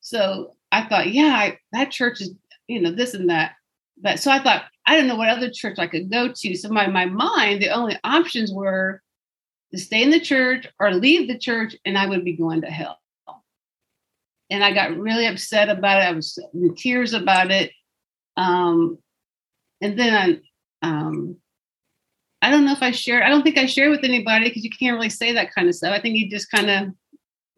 So 0.00 0.54
I 0.72 0.84
thought, 0.84 1.12
yeah, 1.12 1.34
I, 1.34 1.58
that 1.72 1.90
church 1.90 2.22
is, 2.22 2.34
you 2.66 2.80
know, 2.80 2.92
this 2.92 3.12
and 3.12 3.28
that. 3.28 3.52
But 4.00 4.20
so 4.20 4.30
I 4.30 4.42
thought, 4.42 4.64
I 4.86 4.96
don't 4.96 5.06
know 5.06 5.16
what 5.16 5.28
other 5.28 5.50
church 5.50 5.78
I 5.78 5.86
could 5.86 6.10
go 6.10 6.32
to. 6.34 6.56
So 6.56 6.70
my 6.70 6.86
my 6.86 7.04
mind, 7.04 7.60
the 7.60 7.68
only 7.68 7.98
options 8.02 8.50
were 8.50 9.02
to 9.72 9.78
stay 9.78 10.02
in 10.02 10.10
the 10.10 10.20
church 10.20 10.66
or 10.80 10.94
leave 10.94 11.28
the 11.28 11.38
church, 11.38 11.76
and 11.84 11.98
I 11.98 12.06
would 12.06 12.24
be 12.24 12.36
going 12.36 12.62
to 12.62 12.70
hell. 12.70 12.98
And 14.48 14.64
I 14.64 14.72
got 14.72 14.96
really 14.96 15.26
upset 15.26 15.68
about 15.68 15.98
it. 15.98 16.06
I 16.06 16.12
was 16.12 16.38
in 16.54 16.74
tears 16.74 17.12
about 17.12 17.50
it. 17.50 17.70
Um, 18.38 18.98
and 19.80 19.98
then 19.98 20.40
I, 20.82 20.86
um, 20.88 21.36
I 22.42 22.50
don't 22.50 22.64
know 22.64 22.72
if 22.72 22.82
I 22.82 22.90
shared. 22.90 23.22
I 23.22 23.28
don't 23.28 23.42
think 23.42 23.58
I 23.58 23.66
shared 23.66 23.90
with 23.90 24.04
anybody 24.04 24.48
because 24.48 24.64
you 24.64 24.70
can't 24.70 24.96
really 24.96 25.10
say 25.10 25.32
that 25.32 25.54
kind 25.54 25.68
of 25.68 25.74
stuff. 25.74 25.92
I 25.92 26.00
think 26.00 26.16
you 26.16 26.30
just 26.30 26.50
kind 26.50 26.70
of 26.70 26.88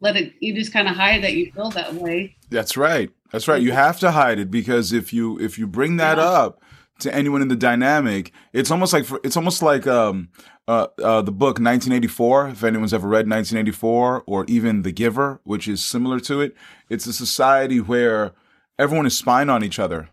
let 0.01 0.15
it. 0.17 0.33
You 0.39 0.53
just 0.53 0.73
kind 0.73 0.87
of 0.87 0.95
hide 0.95 1.23
that 1.23 1.33
you 1.33 1.51
feel 1.53 1.69
that 1.71 1.93
way. 1.93 2.35
That's 2.49 2.75
right. 2.75 3.09
That's 3.31 3.47
right. 3.47 3.61
You 3.61 3.71
have 3.71 3.99
to 4.01 4.11
hide 4.11 4.39
it 4.39 4.51
because 4.51 4.91
if 4.93 5.13
you 5.13 5.39
if 5.39 5.57
you 5.57 5.67
bring 5.67 5.97
that 5.97 6.17
Yeah. 6.17 6.23
up 6.23 6.61
to 6.99 7.13
anyone 7.13 7.41
in 7.41 7.47
the 7.47 7.55
dynamic, 7.55 8.31
it's 8.51 8.69
almost 8.71 8.93
like 8.93 9.05
for, 9.05 9.19
it's 9.23 9.37
almost 9.37 9.61
like 9.61 9.87
um 9.87 10.29
uh, 10.67 10.87
uh 11.01 11.21
the 11.21 11.31
book 11.31 11.59
1984. 11.59 12.49
If 12.49 12.63
anyone's 12.63 12.93
ever 12.93 13.07
read 13.07 13.29
1984 13.29 14.23
or 14.27 14.45
even 14.47 14.81
The 14.83 14.91
Giver, 14.91 15.39
which 15.45 15.67
is 15.67 15.83
similar 15.83 16.19
to 16.21 16.41
it, 16.41 16.55
it's 16.89 17.07
a 17.07 17.13
society 17.13 17.79
where 17.79 18.33
everyone 18.77 19.05
is 19.05 19.17
spying 19.17 19.49
on 19.49 19.63
each 19.63 19.79
other. 19.79 20.09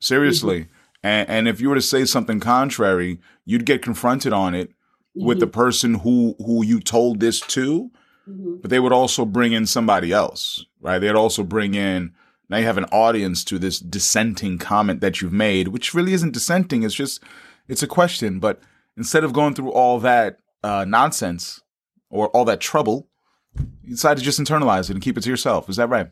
Seriously. 0.00 0.60
Mm-hmm. 0.62 0.72
And, 1.02 1.28
and 1.28 1.48
if 1.48 1.60
you 1.60 1.68
were 1.68 1.74
to 1.74 1.82
say 1.82 2.04
something 2.04 2.40
contrary, 2.40 3.20
you'd 3.44 3.66
get 3.66 3.82
confronted 3.82 4.32
on 4.32 4.54
it 4.54 4.70
mm-hmm. 4.70 5.26
with 5.26 5.40
the 5.40 5.46
mm-hmm. 5.46 5.60
person 5.60 5.94
who 5.94 6.34
who 6.38 6.64
you 6.64 6.80
told 6.80 7.20
this 7.20 7.40
to. 7.40 7.90
Mm-hmm. 8.28 8.56
But 8.60 8.70
they 8.70 8.80
would 8.80 8.92
also 8.92 9.24
bring 9.24 9.52
in 9.52 9.66
somebody 9.66 10.12
else, 10.12 10.64
right? 10.80 10.98
They'd 10.98 11.14
also 11.14 11.44
bring 11.44 11.74
in 11.74 12.12
now 12.48 12.58
you 12.58 12.64
have 12.64 12.78
an 12.78 12.84
audience 12.86 13.44
to 13.44 13.58
this 13.58 13.78
dissenting 13.78 14.58
comment 14.58 15.00
that 15.00 15.20
you've 15.20 15.32
made, 15.32 15.68
which 15.68 15.94
really 15.94 16.12
isn't 16.12 16.32
dissenting. 16.32 16.82
It's 16.82 16.94
just 16.94 17.22
it's 17.68 17.82
a 17.82 17.88
question. 17.88 18.38
But 18.38 18.60
instead 18.96 19.24
of 19.24 19.32
going 19.32 19.54
through 19.54 19.72
all 19.72 19.98
that 20.00 20.38
uh, 20.62 20.84
nonsense 20.86 21.60
or 22.08 22.28
all 22.28 22.44
that 22.44 22.60
trouble, 22.60 23.08
you 23.82 23.90
decide 23.90 24.16
to 24.18 24.22
just 24.22 24.40
internalize 24.40 24.88
it 24.90 24.90
and 24.90 25.02
keep 25.02 25.18
it 25.18 25.22
to 25.22 25.30
yourself. 25.30 25.68
Is 25.68 25.76
that 25.76 25.88
right? 25.88 26.10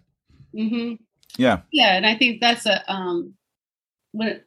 Mm-hmm. 0.54 0.94
Yeah. 1.36 1.60
Yeah, 1.70 1.96
and 1.96 2.06
I 2.06 2.16
think 2.16 2.40
that's 2.40 2.66
a 2.66 2.92
um, 2.92 3.34
when 4.12 4.40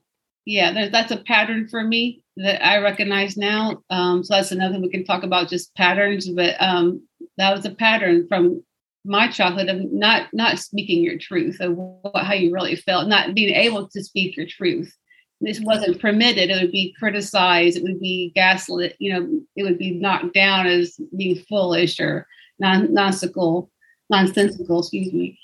yeah, 0.48 0.88
that's 0.90 1.12
a 1.12 1.18
pattern 1.18 1.68
for 1.68 1.84
me 1.84 2.24
that 2.38 2.66
I 2.66 2.78
recognize 2.78 3.36
now. 3.36 3.84
Um, 3.90 4.24
so 4.24 4.34
that's 4.34 4.54
another 4.54 4.80
we 4.80 4.90
can 4.90 5.04
talk 5.04 5.24
about 5.24 5.50
just 5.50 5.76
patterns, 5.76 6.30
but 6.30 6.56
um, 6.62 7.06
that 7.36 7.54
was 7.54 7.66
a 7.66 7.76
pattern 7.76 8.30
from 8.30 8.64
my 9.04 9.30
childhood 9.30 9.68
of 9.68 9.92
not 9.92 10.30
not 10.34 10.58
speaking 10.58 11.04
your 11.04 11.18
truth 11.18 11.60
of 11.60 11.76
what, 11.76 12.24
how 12.24 12.34
you 12.34 12.54
really 12.54 12.78
felt, 12.78 13.10
not 13.10 13.36
being 13.36 13.54
able 13.54 13.90
to 13.90 14.02
speak 14.02 14.38
your 14.38 14.46
truth. 14.46 14.96
This 15.42 15.60
wasn't 15.60 16.00
permitted. 16.00 16.50
It 16.50 16.62
would 16.62 16.72
be 16.72 16.96
criticized. 16.98 17.76
It 17.76 17.84
would 17.84 18.00
be 18.00 18.32
gaslit. 18.34 18.96
You 19.00 19.14
know, 19.14 19.42
it 19.58 19.64
would 19.64 19.78
be 19.78 20.00
knocked 20.00 20.34
down 20.34 20.66
as 20.66 20.98
being 21.18 21.44
foolish 21.50 22.00
or 22.00 22.26
non 22.58 22.94
nonsensical, 22.94 23.70
nonsensical. 24.10 24.80
Excuse 24.80 25.12
me. 25.12 25.38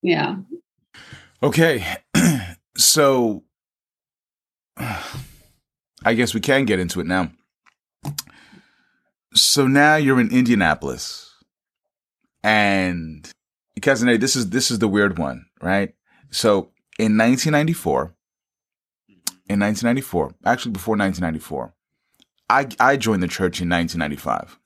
Yeah. 0.00 0.36
Okay, 1.42 1.84
so 2.76 3.42
I 4.76 6.14
guess 6.14 6.34
we 6.34 6.40
can 6.40 6.64
get 6.64 6.80
into 6.80 7.00
it 7.00 7.06
now. 7.06 7.30
So 9.34 9.66
now 9.66 9.96
you're 9.96 10.20
in 10.20 10.30
Indianapolis, 10.30 11.30
and 12.42 13.30
cousin 13.80 14.08
A, 14.08 14.18
this 14.18 14.36
is 14.36 14.50
this 14.50 14.70
is 14.70 14.78
the 14.78 14.88
weird 14.88 15.18
one, 15.18 15.46
right? 15.62 15.94
So 16.30 16.70
in 16.98 17.16
1994, 17.16 18.14
in 19.48 19.60
1994, 19.60 20.34
actually 20.44 20.72
before 20.72 20.96
1994, 20.96 21.74
I 22.50 22.68
I 22.78 22.96
joined 22.96 23.22
the 23.22 23.28
church 23.28 23.60
in 23.60 23.70
1995, 23.70 24.58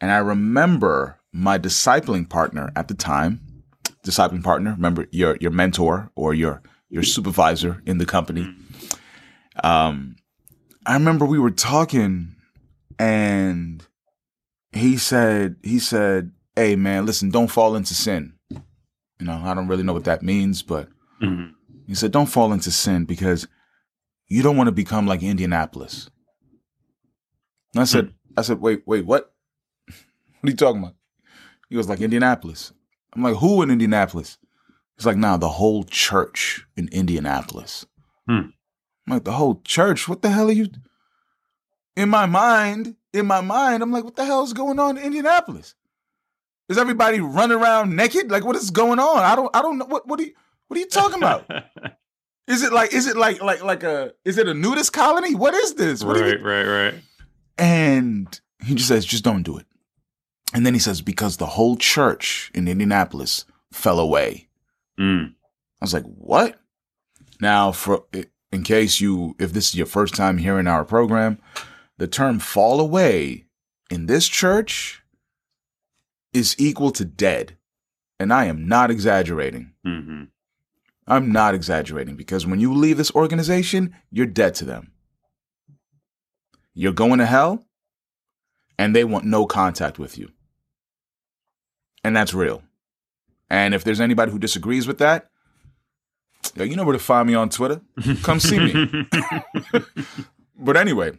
and 0.00 0.12
I 0.12 0.18
remember 0.18 1.18
my 1.32 1.58
discipling 1.58 2.28
partner 2.28 2.70
at 2.76 2.88
the 2.88 2.94
time, 2.94 3.40
discipling 4.04 4.44
partner, 4.44 4.70
remember 4.72 5.08
your 5.10 5.36
your 5.40 5.50
mentor 5.50 6.12
or 6.14 6.32
your 6.32 6.62
your 6.88 7.02
supervisor 7.02 7.82
in 7.86 7.98
the 7.98 8.06
company 8.06 8.54
um, 9.64 10.16
I 10.86 10.94
remember 10.94 11.24
we 11.24 11.38
were 11.38 11.50
talking 11.50 12.36
and 12.98 13.84
he 14.72 14.96
said, 14.96 15.56
he 15.62 15.78
said, 15.78 16.32
Hey 16.56 16.76
man, 16.76 17.06
listen, 17.06 17.30
don't 17.30 17.50
fall 17.50 17.76
into 17.76 17.94
sin. 17.94 18.34
You 19.20 19.26
know, 19.26 19.40
I 19.44 19.54
don't 19.54 19.68
really 19.68 19.82
know 19.82 19.92
what 19.92 20.04
that 20.04 20.22
means, 20.22 20.62
but 20.62 20.88
mm-hmm. 21.20 21.52
he 21.86 21.94
said, 21.94 22.12
don't 22.12 22.26
fall 22.26 22.52
into 22.52 22.70
sin 22.70 23.04
because 23.04 23.48
you 24.28 24.42
don't 24.42 24.56
want 24.56 24.68
to 24.68 24.72
become 24.72 25.06
like 25.06 25.22
Indianapolis. 25.22 26.08
And 27.74 27.82
I 27.82 27.84
said, 27.84 28.06
mm-hmm. 28.06 28.38
I 28.38 28.42
said, 28.42 28.60
wait, 28.60 28.82
wait, 28.86 29.04
what? 29.04 29.32
What 29.86 30.48
are 30.48 30.50
you 30.50 30.56
talking 30.56 30.82
about? 30.82 30.94
He 31.68 31.76
was 31.76 31.88
like, 31.88 32.00
Indianapolis. 32.00 32.72
I'm 33.12 33.22
like, 33.22 33.36
who 33.36 33.60
in 33.62 33.70
Indianapolis? 33.70 34.38
He's 34.96 35.06
like, 35.06 35.16
nah, 35.16 35.36
the 35.36 35.48
whole 35.48 35.82
church 35.84 36.64
in 36.76 36.88
Indianapolis. 36.92 37.86
Hmm. 38.28 38.50
I'm 39.08 39.14
like, 39.14 39.24
the 39.24 39.32
whole 39.32 39.62
church? 39.64 40.06
What 40.06 40.20
the 40.20 40.28
hell 40.28 40.50
are 40.50 40.52
you? 40.52 40.68
In 41.96 42.10
my 42.10 42.26
mind, 42.26 42.94
in 43.14 43.26
my 43.26 43.40
mind, 43.40 43.82
I'm 43.82 43.90
like, 43.90 44.04
what 44.04 44.16
the 44.16 44.24
hell 44.26 44.44
is 44.44 44.52
going 44.52 44.78
on 44.78 44.98
in 44.98 45.04
Indianapolis? 45.04 45.74
Is 46.68 46.76
everybody 46.76 47.18
running 47.18 47.56
around 47.56 47.96
naked? 47.96 48.30
Like, 48.30 48.44
what 48.44 48.54
is 48.54 48.70
going 48.70 48.98
on? 48.98 49.20
I 49.20 49.34
don't, 49.34 49.56
I 49.56 49.62
don't 49.62 49.78
know. 49.78 49.86
What, 49.86 50.06
what 50.06 50.20
are 50.20 50.24
you, 50.24 50.34
what 50.66 50.76
are 50.76 50.80
you 50.80 50.88
talking 50.88 51.16
about? 51.16 51.50
is 52.46 52.62
it 52.62 52.70
like, 52.70 52.92
is 52.92 53.06
it 53.06 53.16
like, 53.16 53.42
like, 53.42 53.64
like 53.64 53.82
a, 53.82 54.12
is 54.26 54.36
it 54.36 54.46
a 54.46 54.52
nudist 54.52 54.92
colony? 54.92 55.34
What 55.34 55.54
is 55.54 55.74
this? 55.74 56.04
What 56.04 56.20
right, 56.20 56.42
right, 56.42 56.66
right. 56.66 56.94
And 57.56 58.38
he 58.62 58.74
just 58.74 58.88
says, 58.88 59.06
just 59.06 59.24
don't 59.24 59.42
do 59.42 59.56
it. 59.56 59.64
And 60.52 60.66
then 60.66 60.74
he 60.74 60.80
says, 60.80 61.00
because 61.00 61.38
the 61.38 61.46
whole 61.46 61.78
church 61.78 62.50
in 62.54 62.68
Indianapolis 62.68 63.46
fell 63.72 63.98
away. 63.98 64.48
Mm. 65.00 65.32
I 65.80 65.84
was 65.84 65.94
like, 65.94 66.04
what? 66.04 66.60
Now, 67.40 67.72
for 67.72 68.04
in 68.50 68.62
case 68.62 69.00
you, 69.00 69.36
if 69.38 69.52
this 69.52 69.68
is 69.68 69.74
your 69.74 69.86
first 69.86 70.14
time 70.14 70.38
hearing 70.38 70.66
our 70.66 70.84
program, 70.84 71.38
the 71.98 72.06
term 72.08 72.38
fall 72.38 72.80
away 72.80 73.44
in 73.90 74.06
this 74.06 74.28
church 74.28 75.02
is 76.32 76.54
equal 76.58 76.90
to 76.92 77.04
dead. 77.04 77.56
And 78.20 78.32
I 78.32 78.46
am 78.46 78.66
not 78.66 78.90
exaggerating. 78.90 79.74
Mm-hmm. 79.86 80.24
I'm 81.06 81.32
not 81.32 81.54
exaggerating 81.54 82.16
because 82.16 82.46
when 82.46 82.60
you 82.60 82.74
leave 82.74 82.96
this 82.96 83.14
organization, 83.14 83.94
you're 84.10 84.26
dead 84.26 84.54
to 84.56 84.64
them. 84.64 84.92
You're 86.74 86.92
going 86.92 87.18
to 87.18 87.26
hell 87.26 87.64
and 88.78 88.94
they 88.94 89.04
want 89.04 89.24
no 89.24 89.46
contact 89.46 89.98
with 89.98 90.18
you. 90.18 90.30
And 92.04 92.14
that's 92.14 92.34
real. 92.34 92.62
And 93.50 93.74
if 93.74 93.84
there's 93.84 94.00
anybody 94.00 94.30
who 94.30 94.38
disagrees 94.38 94.86
with 94.86 94.98
that, 94.98 95.30
yeah, 96.58 96.64
you 96.64 96.76
know 96.76 96.84
where 96.84 96.92
to 96.92 96.98
find 96.98 97.26
me 97.26 97.34
on 97.34 97.48
Twitter. 97.48 97.80
Come 98.22 98.40
see 98.40 98.58
me. 98.58 99.06
but 100.58 100.76
anyway, 100.76 101.12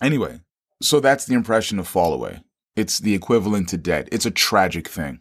anyway, 0.00 0.40
so 0.80 1.00
that's 1.00 1.24
the 1.26 1.34
impression 1.34 1.78
of 1.78 1.88
fall 1.88 2.12
away. 2.12 2.40
It's 2.76 2.98
the 2.98 3.14
equivalent 3.14 3.68
to 3.70 3.76
dead. 3.76 4.08
It's 4.12 4.26
a 4.26 4.30
tragic 4.30 4.88
thing, 4.88 5.20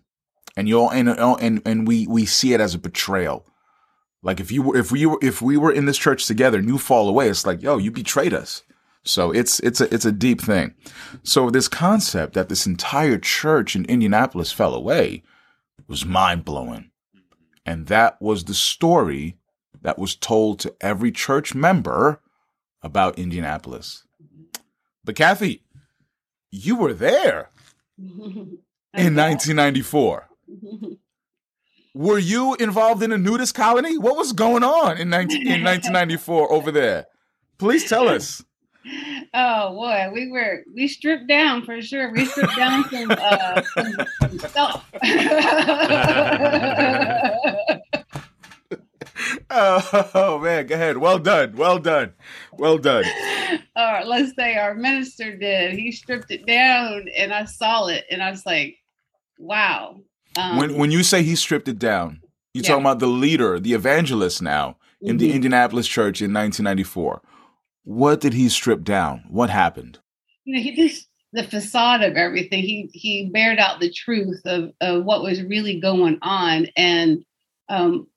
and 0.55 0.67
you 0.67 0.79
all 0.79 0.91
and 0.91 1.09
and 1.09 1.61
and 1.65 1.87
we 1.87 2.07
we 2.07 2.25
see 2.25 2.53
it 2.53 2.61
as 2.61 2.75
a 2.75 2.79
betrayal. 2.79 3.45
Like 4.21 4.39
if 4.39 4.51
you 4.51 4.61
were 4.61 4.77
if 4.77 4.91
we 4.91 5.05
were 5.05 5.19
if 5.21 5.41
we 5.41 5.57
were 5.57 5.71
in 5.71 5.85
this 5.85 5.97
church 5.97 6.25
together 6.25 6.57
and 6.57 6.67
you 6.67 6.77
fall 6.77 7.07
away, 7.07 7.29
it's 7.29 7.45
like 7.45 7.61
yo, 7.61 7.77
you 7.77 7.91
betrayed 7.91 8.33
us. 8.33 8.63
So 9.05 9.31
it's 9.31 9.59
it's 9.61 9.79
a 9.79 9.93
it's 9.93 10.05
a 10.05 10.11
deep 10.11 10.41
thing. 10.41 10.73
So 11.23 11.49
this 11.49 11.67
concept 11.67 12.33
that 12.33 12.49
this 12.49 12.65
entire 12.65 13.19
church 13.19 13.75
in 13.75 13.85
Indianapolis 13.85 14.51
fell 14.51 14.73
away 14.73 15.23
was 15.87 16.05
mind 16.05 16.43
blowing. 16.43 16.89
And 17.65 17.87
that 17.87 18.21
was 18.21 18.43
the 18.43 18.53
story 18.53 19.37
that 19.81 19.97
was 19.97 20.15
told 20.15 20.59
to 20.59 20.75
every 20.81 21.11
church 21.11 21.55
member 21.55 22.21
about 22.81 23.17
Indianapolis. 23.17 24.03
But 25.03 25.15
Kathy, 25.15 25.63
you 26.51 26.75
were 26.75 26.93
there 26.93 27.49
in 27.97 28.57
1994. 28.93 30.29
Were 31.93 32.19
you 32.19 32.55
involved 32.55 33.01
in 33.03 33.11
a 33.11 33.17
nudist 33.17 33.55
colony? 33.55 33.97
What 33.97 34.17
was 34.17 34.33
going 34.33 34.63
on 34.63 34.97
in, 34.97 35.09
19, 35.09 35.41
in 35.41 35.63
1994 35.63 36.51
over 36.51 36.71
there? 36.71 37.07
Please 37.57 37.87
tell 37.87 38.09
us. 38.09 38.43
Oh 39.37 39.75
boy, 39.75 40.11
we 40.13 40.31
were 40.31 40.63
we 40.73 40.87
stripped 40.87 41.27
down 41.27 41.65
for 41.65 41.81
sure. 41.81 42.09
We 42.13 42.23
stripped 42.23 42.55
down 42.55 42.85
some, 42.89 43.11
uh, 43.11 43.61
some 44.21 44.39
stuff. 44.39 44.89
oh, 49.49 50.11
oh, 50.13 50.39
man, 50.39 50.67
go 50.67 50.75
ahead. 50.75 50.97
Well 50.97 51.19
done, 51.19 51.53
well 51.57 51.79
done, 51.79 52.13
well 52.53 52.77
done. 52.77 53.03
All 53.75 53.91
right, 53.91 54.07
let's 54.07 54.33
say 54.37 54.55
our 54.55 54.73
minister 54.73 55.35
did. 55.35 55.73
He 55.73 55.91
stripped 55.91 56.31
it 56.31 56.45
down, 56.45 57.09
and 57.17 57.33
I 57.33 57.43
saw 57.43 57.87
it, 57.87 58.05
and 58.09 58.23
I 58.23 58.31
was 58.31 58.45
like, 58.45 58.77
"Wow." 59.37 59.99
Um, 60.37 60.55
when 60.55 60.77
when 60.77 60.91
you 60.91 61.03
say 61.03 61.23
he 61.23 61.35
stripped 61.35 61.67
it 61.67 61.77
down, 61.77 62.21
you 62.53 62.61
yeah. 62.61 62.69
talking 62.69 62.83
about 62.83 62.99
the 62.99 63.07
leader, 63.07 63.59
the 63.59 63.73
evangelist 63.73 64.41
now 64.41 64.77
in 65.01 65.09
mm-hmm. 65.09 65.17
the 65.17 65.33
Indianapolis 65.33 65.89
church 65.89 66.21
in 66.21 66.33
1994. 66.33 67.21
What 67.85 68.19
did 68.19 68.33
he 68.33 68.49
strip 68.49 68.83
down? 68.83 69.23
What 69.29 69.49
happened? 69.49 69.99
You 70.43 70.55
know, 70.55 70.61
he 70.61 70.75
just 70.75 71.07
the 71.33 71.43
facade 71.43 72.01
of 72.01 72.15
everything. 72.15 72.61
He 72.61 72.89
he 72.93 73.29
bared 73.29 73.59
out 73.59 73.79
the 73.79 73.91
truth 73.91 74.41
of, 74.45 74.71
of 74.81 75.05
what 75.05 75.21
was 75.21 75.41
really 75.43 75.79
going 75.79 76.17
on. 76.21 76.67
And 76.75 77.23
um 77.69 78.07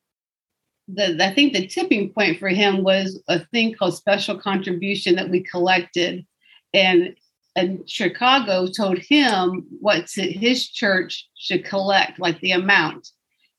the 0.88 1.22
I 1.24 1.34
think 1.34 1.52
the 1.52 1.66
tipping 1.66 2.10
point 2.12 2.38
for 2.38 2.48
him 2.48 2.82
was 2.82 3.22
a 3.28 3.40
thing 3.46 3.74
called 3.74 3.96
special 3.96 4.38
contribution 4.38 5.16
that 5.16 5.30
we 5.30 5.42
collected. 5.42 6.26
And 6.72 7.14
and 7.56 7.88
Chicago 7.90 8.68
told 8.68 8.98
him 8.98 9.66
what 9.80 10.08
his 10.14 10.68
church 10.68 11.28
should 11.36 11.64
collect, 11.64 12.20
like 12.20 12.40
the 12.40 12.52
amount. 12.52 13.08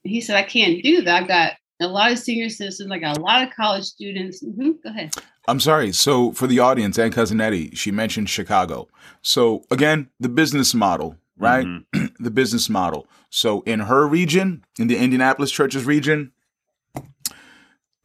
And 0.04 0.12
he 0.12 0.22
said, 0.22 0.38
I 0.38 0.44
can't 0.44 0.82
do 0.82 1.02
that. 1.02 1.24
I've 1.24 1.28
got 1.28 1.54
a 1.80 1.88
lot 1.88 2.12
of 2.12 2.20
senior 2.20 2.50
citizens, 2.50 2.92
I 2.92 2.98
got 3.00 3.18
a 3.18 3.22
lot 3.22 3.48
of 3.48 3.54
college 3.56 3.86
students. 3.86 4.44
Mm-hmm. 4.44 4.72
Go 4.84 4.90
ahead. 4.90 5.14
I'm 5.48 5.60
sorry. 5.60 5.92
So 5.92 6.32
for 6.34 6.46
the 6.48 6.60
audience 6.60 6.98
and 6.98 7.14
cousin 7.14 7.42
Eddie, 7.42 7.74
she 7.76 7.92
mentioned 7.92 8.30
Chicago. 8.30 8.88
So 9.22 9.64
again, 9.72 10.10
the 10.20 10.30
business 10.30 10.74
model, 10.74 11.16
right? 11.38 11.66
Mm-hmm. 11.66 12.06
the 12.24 12.32
business 12.32 12.70
model. 12.70 13.08
So 13.30 13.62
in 13.62 13.80
her 13.82 14.08
region, 14.08 14.64
in 14.78 14.88
the 14.88 14.98
Indianapolis 14.98 15.52
churches 15.52 15.86
region, 15.86 16.32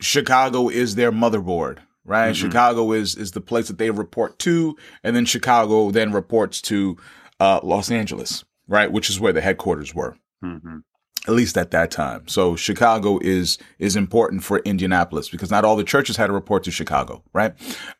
Chicago 0.01 0.69
is 0.69 0.95
their 0.95 1.13
motherboard, 1.13 1.79
right? 2.05 2.33
Mhm. 2.33 2.37
Chicago 2.37 2.93
is 2.93 3.17
is 3.17 3.31
the 3.33 3.41
place 3.41 3.69
that 3.69 3.79
they 3.79 3.91
report 3.91 4.39
to, 4.41 4.77
and 5.03 5.15
then 5.17 5.25
Chicago 5.25 5.91
then 5.91 6.13
reports 6.13 6.61
to 6.63 6.97
uh, 7.41 7.61
Los 7.63 7.91
Angeles, 7.91 8.45
right, 8.69 8.91
which 8.93 9.09
is 9.11 9.19
where 9.19 9.33
the 9.33 9.41
headquarters 9.41 9.95
were, 9.95 10.17
Mhm. 10.45 10.83
At 11.27 11.35
least 11.35 11.57
at 11.57 11.71
that 11.71 11.91
time. 11.91 12.27
So 12.29 12.57
Chicago 12.57 13.19
is 13.23 13.59
is 13.79 13.97
important 13.97 14.45
for 14.45 14.59
Indianapolis 14.61 15.29
because 15.29 15.51
not 15.51 15.65
all 15.65 15.77
the 15.77 15.85
churches 15.85 16.17
had 16.17 16.27
to 16.29 16.33
report 16.33 16.65
to 16.65 16.71
Chicago, 16.71 17.23
right? 17.33 17.55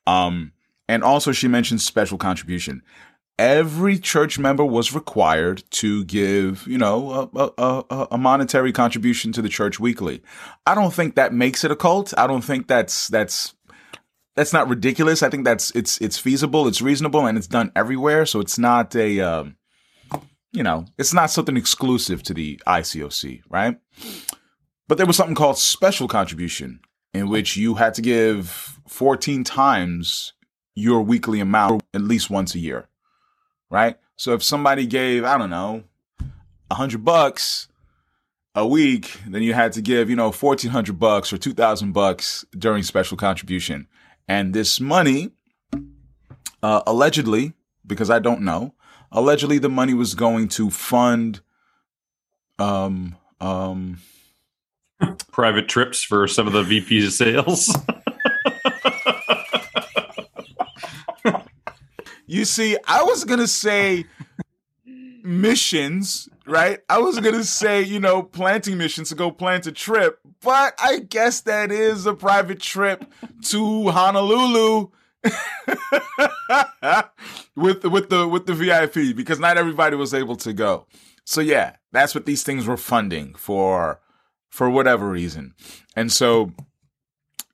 Um, 0.07 0.53
and 0.89 1.03
also 1.03 1.33
she 1.33 1.49
mentioned 1.49 1.81
special 1.81 2.19
contribution. 2.19 2.83
Every 3.37 3.99
church 3.99 4.39
member 4.39 4.65
was 4.65 4.95
required 4.95 5.65
to 5.71 6.05
give, 6.05 6.69
you 6.69 6.79
know, 6.79 7.29
a, 7.35 7.53
a, 7.59 7.85
a, 7.91 8.09
a 8.13 8.19
monetary 8.19 8.71
contribution 8.71 9.33
to 9.33 9.43
the 9.43 9.49
church 9.49 9.81
weekly. 9.81 10.23
I 10.67 10.77
don't 10.77 10.95
think 10.95 11.17
that 11.17 11.33
makes 11.33 11.65
it 11.65 11.73
a 11.73 11.77
cult. 11.77 12.15
I 12.17 12.29
don't 12.29 12.45
think 12.45 12.69
that's 12.69 13.09
that's 13.09 13.55
that's 14.37 14.53
not 14.53 14.69
ridiculous. 14.69 15.23
I 15.23 15.31
think 15.31 15.45
that's 15.45 15.73
it's 15.73 15.99
it's 16.01 16.19
feasible, 16.19 16.69
it's 16.69 16.83
reasonable, 16.83 17.27
and 17.27 17.37
it's 17.37 17.49
done 17.49 17.73
everywhere. 17.75 18.25
So 18.25 18.39
it's 18.39 18.59
not 18.59 18.95
a 18.95 19.21
um, 19.21 19.57
you 20.55 20.63
know, 20.63 20.87
it's 20.97 21.13
not 21.13 21.31
something 21.31 21.57
exclusive 21.57 22.23
to 22.23 22.33
the 22.33 22.61
ICOC, 22.67 23.43
right? 23.51 23.77
But 24.87 24.99
there 24.99 25.07
was 25.07 25.17
something 25.17 25.35
called 25.35 25.59
special 25.59 26.07
contribution, 26.07 26.81
in 27.13 27.29
which 27.29 27.57
you 27.57 27.75
had 27.75 27.95
to 27.95 28.03
give 28.03 28.79
14 28.89 29.43
times 29.43 30.33
your 30.75 31.03
weekly 31.03 31.41
amount 31.41 31.83
at 31.93 32.03
least 32.03 32.31
once 32.31 32.55
a 32.55 32.59
year, 32.61 32.89
right? 33.69 33.97
So 34.17 34.33
if 34.33 34.43
somebody 34.45 34.87
gave, 34.87 35.25
I 35.25 35.37
don't 35.37 35.51
know, 35.51 35.85
hundred 36.71 37.05
bucks 37.05 37.69
a 38.55 38.67
week, 38.67 39.21
then 39.27 39.43
you 39.43 39.55
had 39.55 39.73
to 39.73 39.83
give, 39.83 40.11
you 40.11 40.17
know, 40.17 40.31
1400 40.31 40.99
bucks 40.99 41.33
or 41.33 41.39
2000 41.39 41.93
bucks 41.93 42.45
during 42.57 42.83
special 42.83 43.17
contribution. 43.17 43.89
And 44.29 44.55
this 44.55 44.81
money, 44.81 45.31
uh, 46.63 46.83
allegedly, 46.87 47.55
because 47.87 48.11
I 48.11 48.19
don't 48.19 48.43
know, 48.43 48.75
allegedly 49.15 49.57
the 49.59 49.71
money 49.71 49.95
was 49.95 50.15
going 50.15 50.49
to 50.49 50.71
fund, 50.71 51.41
um, 52.59 53.17
um, 53.41 53.99
Private 55.33 55.69
trips 55.69 56.03
for 56.03 56.29
some 56.29 56.47
of 56.47 56.53
the 56.53 56.63
VPs 56.63 57.07
of 57.07 57.13
sales. 57.13 57.77
You 62.27 62.45
see, 62.45 62.77
I 62.87 63.03
was 63.03 63.25
gonna 63.25 63.47
say 63.47 64.07
missions, 65.23 66.29
right? 66.47 66.81
I 66.89 66.99
was 66.99 67.21
gonna 67.21 67.45
say, 67.45 67.83
you 67.83 68.01
know, 68.01 68.23
planting 68.23 68.79
missions 68.79 69.11
to 69.11 69.15
go 69.15 69.31
plant 69.31 69.67
a 69.67 69.73
trip, 69.73 70.19
but 70.41 70.75
I 70.83 71.01
guess 71.01 71.43
that 71.43 71.71
is 71.71 72.07
a 72.07 72.15
private 72.15 72.61
trip 72.61 73.05
to 73.51 73.91
Honolulu 73.91 74.89
with 77.57 77.85
with 77.85 78.11
the 78.11 78.29
with 78.29 78.47
the 78.47 78.55
VIP 78.55 79.17
because 79.17 79.39
not 79.39 79.57
everybody 79.57 79.97
was 79.97 80.13
able 80.15 80.37
to 80.37 80.53
go. 80.53 80.87
So 81.25 81.41
yeah, 81.41 81.77
that's 81.93 82.15
what 82.15 82.27
these 82.27 82.43
things 82.43 82.67
were 82.67 82.77
funding 82.77 83.35
for 83.35 84.01
for 84.51 84.71
whatever 84.71 85.09
reason. 85.09 85.55
And 85.97 86.13
so 86.13 86.53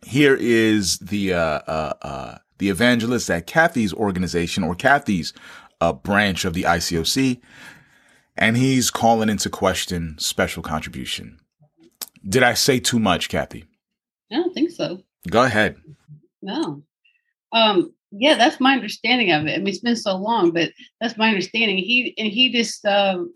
here 0.05 0.37
is 0.39 0.99
the 0.99 1.35
uh, 1.35 1.61
uh, 1.67 1.93
uh, 2.03 2.39
the 2.59 2.69
evangelist 2.71 3.31
at 3.31 3.47
Kathy's 3.47 3.95
organization 3.95 4.65
or 4.65 4.75
Kathy's 4.75 5.33
uh, 5.81 5.93
branch 5.93 6.45
of 6.45 6.55
the 6.55 6.65
ICOC, 6.65 7.41
and 8.37 8.57
he's 8.57 8.91
calling 8.91 9.29
into 9.29 9.49
question 9.49 10.17
special 10.19 10.63
contribution. 10.63 11.39
Did 12.29 12.43
I 12.43 12.55
say 12.55 12.81
too 12.81 12.99
much, 12.99 13.29
Kathy? 13.29 13.65
I 14.31 14.37
don't 14.37 14.53
think 14.53 14.71
so. 14.71 15.03
Go 15.29 15.43
ahead. 15.43 15.77
No. 16.43 16.83
Um, 17.53 17.93
yeah, 18.13 18.35
that's 18.35 18.61
my 18.61 18.75
understanding 18.75 19.31
of 19.33 19.47
it. 19.47 19.55
I 19.55 19.59
mean, 19.59 19.69
it's 19.69 19.81
been 19.81 19.97
so 19.97 20.17
long, 20.17 20.51
but 20.51 20.73
that's 21.01 21.17
my 21.17 21.29
understanding. 21.29 21.79
He 21.79 22.15
and 22.19 22.29
he 22.29 22.51
just 22.53 22.85
um 22.85 23.33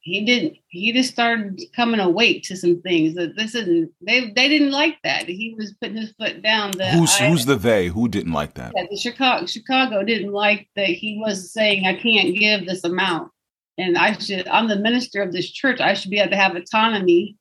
he 0.00 0.24
didn't 0.24 0.56
he 0.68 0.92
just 0.92 1.12
started 1.12 1.60
coming 1.74 2.00
awake 2.00 2.42
to 2.44 2.56
some 2.56 2.80
things 2.82 3.14
that 3.14 3.36
this 3.36 3.54
isn't 3.54 3.90
they 4.00 4.30
they 4.32 4.48
didn't 4.48 4.70
like 4.70 4.98
that. 5.04 5.26
He 5.26 5.54
was 5.56 5.74
putting 5.80 5.96
his 5.96 6.12
foot 6.18 6.42
down 6.42 6.72
that 6.72 6.94
Who's 6.94 7.20
I- 7.20 7.28
who's 7.28 7.46
the 7.46 7.56
they? 7.56 7.88
Who 7.88 8.08
didn't 8.08 8.32
like 8.32 8.54
that? 8.54 8.72
the 8.74 8.96
Chicago 8.96 9.46
Chicago 9.46 10.02
didn't 10.02 10.32
like 10.32 10.68
that 10.76 10.88
he 10.88 11.18
was 11.18 11.52
saying 11.52 11.86
I 11.86 11.94
can't 11.94 12.36
give 12.36 12.66
this 12.66 12.84
amount. 12.84 13.30
And 13.78 13.96
I 13.96 14.12
should 14.18 14.46
I'm 14.48 14.68
the 14.68 14.78
minister 14.78 15.22
of 15.22 15.32
this 15.32 15.50
church. 15.50 15.80
I 15.80 15.94
should 15.94 16.10
be 16.10 16.18
able 16.18 16.30
to 16.30 16.36
have 16.36 16.56
autonomy 16.56 17.36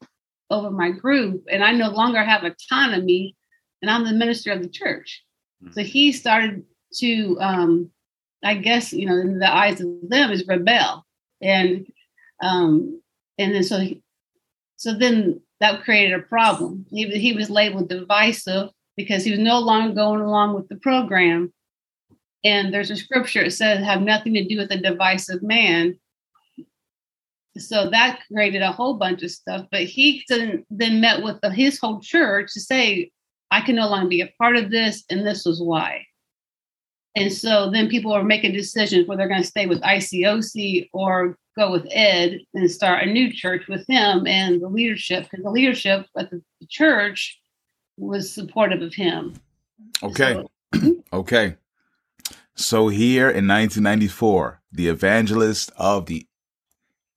over 0.50 0.71
my 0.71 0.91
group. 0.91 1.43
And 1.52 1.63
I 1.63 1.71
no 1.71 1.89
longer 1.89 2.23
have 2.23 2.43
autonomy 2.43 3.36
and 3.82 3.91
I'm 3.91 4.06
the 4.06 4.13
minister 4.13 4.52
of 4.52 4.62
the 4.62 4.69
church. 4.69 5.23
So 5.72 5.84
he 5.84 6.12
started 6.12 6.63
to 7.00 7.38
um 7.39 7.91
I 8.43 8.56
guess, 8.56 8.93
you 8.93 9.08
know, 9.08 9.17
in 9.17 9.39
the 9.39 9.52
eyes 9.52 9.82
of 9.82 9.88
them 10.08 10.32
is 10.32 10.48
rebel. 10.48 11.06
And 11.41 11.88
um 12.41 13.02
and 13.38 13.54
then 13.54 13.63
so 13.63 13.80
he, 13.80 14.02
so 14.76 14.93
then 14.93 15.41
that 15.60 15.84
created 15.84 16.20
a 16.20 16.24
problem. 16.24 16.86
He, 16.89 17.06
he 17.20 17.34
was 17.34 17.50
labeled 17.50 17.89
divisive 17.89 18.70
because 18.96 19.24
he 19.24 19.32
was 19.32 19.39
no 19.39 19.60
longer 19.60 19.93
going 19.93 20.22
along 20.22 20.56
with 20.56 20.67
the 20.70 20.76
program. 20.76 21.54
And 22.43 22.74
there's 22.74 22.91
a 22.91 22.96
scripture 22.96 23.43
that 23.43 23.52
says 23.52 23.84
have 23.84 24.02
nothing 24.02 24.34
to 24.36 24.48
do 24.48 24.58
with 24.58 24.72
a 24.72 24.78
divisive 24.78 25.41
man. 25.41 26.00
So 27.58 27.89
that 27.89 28.20
created 28.32 28.62
a 28.62 28.72
whole 28.72 28.96
bunch 28.96 29.24
of 29.24 29.32
stuff. 29.32 29.65
But 29.72 29.84
he 29.84 30.24
then, 30.30 30.65
then 30.70 31.02
met 31.02 31.24
with 31.24 31.41
the, 31.41 31.50
his 31.50 31.80
whole 31.80 32.00
church 32.00 32.54
to 32.54 32.62
say, 32.62 33.12
I 33.52 33.62
can 33.62 33.76
no 33.76 33.88
longer 33.88 34.10
be 34.10 34.22
a 34.22 34.32
part 34.38 34.58
of 34.58 34.70
this, 34.72 35.04
and 35.10 35.26
this 35.26 35.46
was 35.46 35.62
why. 35.62 36.06
And 37.16 37.34
so 37.34 37.72
then 37.72 37.90
people 37.90 38.12
are 38.12 38.24
making 38.24 38.54
decisions 38.54 39.08
whether 39.08 39.20
they're 39.20 39.28
going 39.28 39.42
to 39.42 39.48
stay 39.48 39.66
with 39.66 39.82
ICOC 39.82 40.90
or 40.94 41.38
go 41.58 41.72
with 41.72 41.88
Ed 41.90 42.40
and 42.54 42.70
start 42.70 43.04
a 43.04 43.12
new 43.12 43.32
church 43.34 43.68
with 43.68 43.86
him 43.88 44.28
and 44.28 44.62
the 44.62 44.68
leadership, 44.68 45.24
because 45.24 45.44
the 45.44 45.50
leadership 45.50 46.06
at 46.18 46.30
the 46.30 46.42
church 46.70 47.40
was 47.98 48.32
supportive 48.32 48.82
of 48.82 48.94
him. 48.94 49.34
Okay. 50.04 50.44
So- 50.74 51.04
Okay. 51.14 51.56
So 52.56 52.90
here 52.90 53.30
in 53.30 53.48
1994, 53.48 54.62
the 54.72 54.88
evangelist 54.88 55.72
of 55.78 56.08
the 56.08 56.28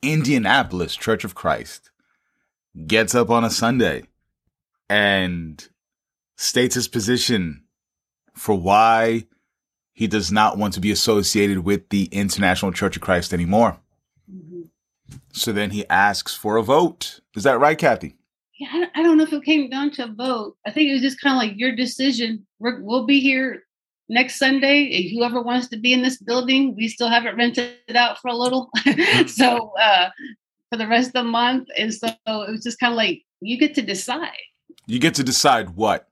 Indianapolis 0.03 0.97
Church 0.97 1.25
of 1.25 1.35
Christ 1.35 1.91
gets 2.87 3.15
up 3.15 3.31
on 3.31 3.45
a 3.45 3.51
Sunday 3.51 4.05
and 4.89 5.69
states 6.41 6.75
his 6.75 6.89
position 6.89 7.63
for 8.35 8.55
why 8.55 9.27
he 9.93 10.07
does 10.07 10.33
not 10.33 10.57
want 10.57 10.73
to 10.75 10.81
be 10.81 10.91
associated 10.91 11.59
with 11.61 11.89
the 11.91 12.05
International 12.07 12.73
Church 12.73 12.97
of 12.97 13.03
Christ 13.03 13.35
anymore. 13.35 13.79
Mhm. 14.33 14.69
So 15.33 15.53
then 15.53 15.71
he 15.71 15.87
asks 15.89 16.35
for 16.35 16.57
a 16.57 16.63
vote. 16.63 17.21
Is 17.37 17.43
that 17.43 17.61
right, 17.61 17.77
Kathy? 17.77 18.17
Yeah, 18.59 18.87
I 18.95 19.03
don't- 19.03 19.19
know 19.19 19.25
if 19.25 19.33
it 19.33 19.45
came 19.45 19.69
down 19.69 19.91
to 19.93 20.05
a 20.05 20.07
vote. 20.13 20.57
I 20.67 20.71
think 20.71 20.89
it 20.89 20.93
was 20.95 21.03
just 21.03 21.21
kind 21.21 21.35
of 21.35 21.39
like 21.39 21.59
your 21.59 21.75
decision. 21.77 22.47
We're, 22.59 22.81
we'll 22.81 23.05
be 23.05 23.21
here 23.21 23.65
next 24.09 24.39
Sunday. 24.39 25.11
Whoever 25.15 25.43
wants 25.43 25.69
to 25.69 25.77
be 25.79 25.93
in 25.93 26.03
this 26.03 26.19
building, 26.19 26.75
we 26.77 26.89
still 26.89 27.09
haven't 27.09 27.37
rented 27.37 27.75
it 27.89 27.97
out 27.97 28.19
for 28.19 28.29
a 28.29 28.37
little. 28.37 28.71
so 29.27 29.73
uh, 29.79 30.09
for 30.71 30.79
the 30.79 30.87
rest 30.87 31.09
of 31.09 31.13
the 31.15 31.25
month, 31.25 31.69
and 31.77 31.93
so 31.93 32.09
it 32.27 32.51
was 32.51 32.63
just 32.63 32.79
kind 32.79 32.93
of 32.93 32.97
like 32.97 33.23
you 33.41 33.59
get 33.59 33.75
to 33.75 33.83
decide 33.83 34.31
You 34.87 34.99
get 34.99 35.15
to 35.17 35.23
decide 35.25 35.71
what. 35.71 36.10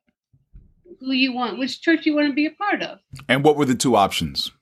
Who 1.01 1.13
you 1.13 1.33
want, 1.33 1.59
which 1.59 1.81
church 1.81 2.07
you 2.07 2.15
want 2.15 2.29
to 2.29 2.35
be 2.35 2.47
a 2.47 2.51
part 2.51 2.83
of. 2.83 2.99
And 3.29 3.45
what 3.45 3.57
were 3.57 3.65
the 3.65 3.75
two 3.75 3.97
options? 3.97 4.53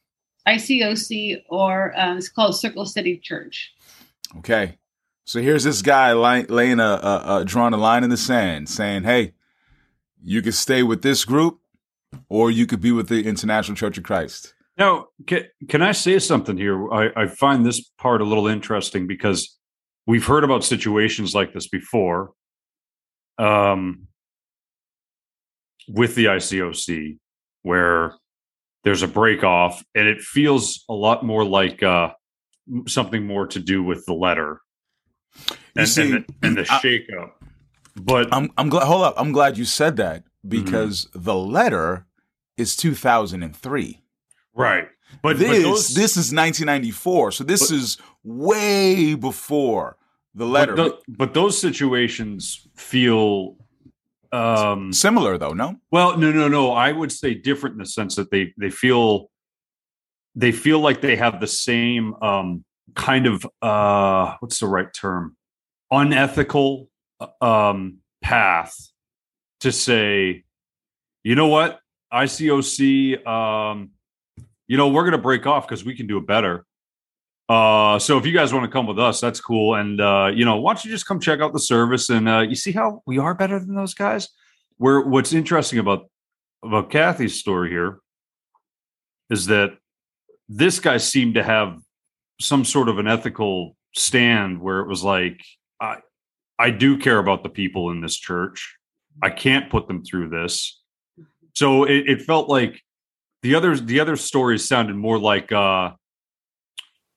ICOC 0.46 1.42
or 1.48 1.96
uh, 1.98 2.16
it's 2.16 2.28
called 2.28 2.56
Circle 2.56 2.86
City 2.86 3.18
Church. 3.18 3.72
Okay. 4.38 4.78
So 5.24 5.40
here's 5.40 5.64
this 5.64 5.82
guy 5.82 6.12
lay, 6.12 6.44
laying 6.44 6.78
a, 6.78 6.84
a, 6.84 7.38
a 7.40 7.44
drawing 7.44 7.74
a 7.74 7.76
line 7.76 8.04
in 8.04 8.10
the 8.10 8.16
sand, 8.16 8.68
saying, 8.68 9.02
"Hey, 9.02 9.34
you 10.22 10.40
can 10.40 10.52
stay 10.52 10.84
with 10.84 11.02
this 11.02 11.24
group, 11.24 11.58
or 12.28 12.50
you 12.50 12.64
could 12.64 12.80
be 12.80 12.92
with 12.92 13.08
the 13.08 13.26
International 13.26 13.76
Church 13.76 13.98
of 13.98 14.04
Christ." 14.04 14.54
Now, 14.78 15.08
can, 15.26 15.44
can 15.68 15.82
I 15.82 15.92
say 15.92 16.18
something 16.20 16.56
here? 16.56 16.92
I, 16.92 17.08
I 17.16 17.26
find 17.26 17.66
this 17.66 17.80
part 17.98 18.20
a 18.20 18.24
little 18.24 18.46
interesting 18.46 19.08
because 19.08 19.58
we've 20.06 20.26
heard 20.26 20.44
about 20.44 20.64
situations 20.64 21.34
like 21.34 21.52
this 21.52 21.66
before 21.66 22.32
um, 23.38 24.05
with 25.88 26.14
the 26.14 26.26
ICOC 26.26 27.18
where 27.62 28.14
there's 28.84 29.02
a 29.02 29.08
break 29.08 29.42
off 29.44 29.84
and 29.94 30.06
it 30.08 30.20
feels 30.20 30.84
a 30.88 30.92
lot 30.94 31.24
more 31.24 31.44
like 31.44 31.82
uh, 31.82 32.10
something 32.86 33.26
more 33.26 33.46
to 33.48 33.58
do 33.60 33.82
with 33.82 34.04
the 34.06 34.14
letter 34.14 34.60
and, 35.76 35.88
see, 35.88 36.02
and 36.02 36.12
the, 36.12 36.34
and 36.46 36.56
the 36.56 36.62
I- 36.62 36.80
shakeup. 36.80 37.30
But 37.98 38.28
I'm 38.30 38.50
I'm 38.58 38.68
glad. 38.68 38.84
Hold 38.84 39.04
up, 39.04 39.14
I'm 39.16 39.32
glad 39.32 39.56
you 39.56 39.64
said 39.64 39.96
that 39.96 40.24
because 40.46 41.08
the 41.14 41.34
letter 41.34 42.06
is 42.58 42.76
2003. 42.76 44.02
right, 44.54 44.88
but, 45.22 45.38
this 45.38 45.48
but 45.48 45.62
those, 45.62 45.94
this 45.94 46.10
is 46.12 46.30
1994, 46.32 47.32
so 47.32 47.42
this 47.44 47.70
But- 47.70 47.76
is 47.76 47.98
way 48.22 49.14
before 49.14 49.96
the 50.34 50.44
but 50.44 50.50
letter. 50.50 50.90
but 51.08 51.32
those 51.32 51.58
situations 51.58 52.68
feel 52.76 53.55
um 54.36 54.92
Similar 54.92 55.38
though, 55.38 55.52
no? 55.52 55.76
well 55.90 56.18
no 56.18 56.30
no 56.30 56.48
no. 56.48 56.72
I 56.72 56.92
would 56.92 57.12
say 57.12 57.34
different 57.34 57.74
in 57.74 57.78
the 57.78 57.86
sense 57.86 58.16
that 58.16 58.30
they 58.30 58.52
they 58.58 58.70
feel 58.70 59.30
they 60.34 60.52
feel 60.52 60.80
like 60.80 61.00
they 61.00 61.16
have 61.16 61.40
the 61.40 61.46
same 61.46 62.14
um 62.22 62.64
kind 62.94 63.26
of 63.26 63.46
uh 63.62 64.36
what's 64.40 64.60
the 64.60 64.66
right 64.66 64.92
term? 64.92 65.36
Unethical 65.90 66.88
um 67.40 67.98
path 68.22 68.76
to 69.60 69.72
say 69.72 70.44
you 71.24 71.34
know 71.34 71.48
what? 71.48 71.80
Icoc 72.12 73.26
um 73.26 73.90
you 74.68 74.76
know 74.76 74.88
we're 74.88 75.02
going 75.02 75.12
to 75.12 75.18
break 75.18 75.46
off 75.46 75.66
because 75.66 75.84
we 75.84 75.94
can 75.94 76.06
do 76.06 76.18
it 76.18 76.26
better 76.26 76.65
uh 77.48 77.98
so 77.98 78.18
if 78.18 78.26
you 78.26 78.32
guys 78.32 78.52
want 78.52 78.64
to 78.64 78.70
come 78.70 78.86
with 78.86 78.98
us 78.98 79.20
that's 79.20 79.40
cool. 79.40 79.74
And 79.74 80.00
uh 80.00 80.30
you 80.34 80.44
know 80.44 80.56
why 80.56 80.74
don't 80.74 80.84
you 80.84 80.90
just 80.90 81.06
come 81.06 81.20
check 81.20 81.40
out 81.40 81.52
the 81.52 81.60
service 81.60 82.10
and 82.10 82.28
uh 82.28 82.40
you 82.40 82.54
see 82.54 82.72
how 82.72 83.02
we 83.06 83.18
are 83.18 83.34
better 83.34 83.58
than 83.58 83.74
those 83.74 83.94
guys? 83.94 84.28
Where 84.78 85.00
what's 85.00 85.32
interesting 85.32 85.78
about 85.78 86.10
about 86.62 86.90
kathy's 86.90 87.38
story 87.38 87.70
here 87.70 88.00
is 89.30 89.46
that 89.46 89.76
this 90.48 90.80
guy 90.80 90.96
seemed 90.96 91.34
to 91.34 91.42
have 91.42 91.78
some 92.40 92.64
sort 92.64 92.88
of 92.88 92.98
an 92.98 93.06
ethical 93.06 93.76
stand 93.94 94.60
where 94.60 94.80
it 94.80 94.88
was 94.88 95.02
like 95.02 95.40
i 95.80 95.96
i 96.58 96.70
do 96.70 96.98
care 96.98 97.18
about 97.18 97.42
the 97.42 97.48
people 97.48 97.90
in 97.90 98.00
this 98.00 98.16
church. 98.16 98.76
I 99.22 99.30
can't 99.30 99.70
put 99.70 99.88
them 99.88 100.04
through 100.04 100.28
this. 100.28 100.80
So 101.54 101.84
it, 101.84 102.06
it 102.06 102.22
felt 102.22 102.50
like 102.50 102.82
the 103.42 103.54
others 103.54 103.82
the 103.82 104.00
other 104.00 104.16
stories 104.16 104.66
sounded 104.66 104.96
more 104.96 105.18
like 105.18 105.52
uh 105.52 105.92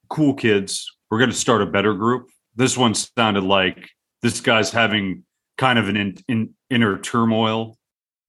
cool 0.09 0.33
kids 0.33 0.89
we're 1.09 1.17
going 1.17 1.29
to 1.29 1.35
start 1.35 1.61
a 1.61 1.65
better 1.65 1.93
group. 1.93 2.29
This 2.55 2.77
one 2.77 2.93
sounded 2.93 3.43
like 3.43 3.89
this 4.21 4.41
guy's 4.41 4.71
having 4.71 5.23
kind 5.57 5.79
of 5.79 5.89
an 5.89 5.97
in, 5.97 6.17
in, 6.27 6.53
inner 6.69 6.97
turmoil 6.99 7.77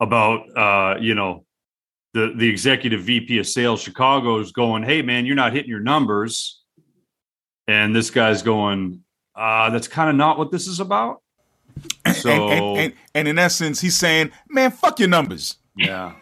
about 0.00 0.56
uh 0.56 0.98
you 0.98 1.14
know 1.14 1.44
the 2.14 2.32
the 2.36 2.48
executive 2.48 3.02
vp 3.02 3.38
of 3.38 3.46
sales 3.46 3.82
chicago 3.82 4.38
is 4.38 4.50
going 4.50 4.82
hey 4.82 5.02
man 5.02 5.26
you're 5.26 5.36
not 5.36 5.52
hitting 5.52 5.68
your 5.68 5.80
numbers. 5.80 6.62
And 7.68 7.94
this 7.94 8.10
guy's 8.10 8.42
going 8.42 9.02
uh 9.34 9.70
that's 9.70 9.88
kind 9.88 10.10
of 10.10 10.16
not 10.16 10.38
what 10.38 10.50
this 10.50 10.66
is 10.66 10.80
about. 10.80 11.22
So 12.14 12.30
and, 12.30 12.52
and, 12.52 12.78
and, 12.78 12.92
and 13.14 13.28
in 13.28 13.38
essence, 13.38 13.80
he's 13.80 13.96
saying, 13.96 14.32
"Man, 14.48 14.70
fuck 14.70 14.98
your 14.98 15.08
numbers." 15.08 15.56
yeah. 15.76 16.14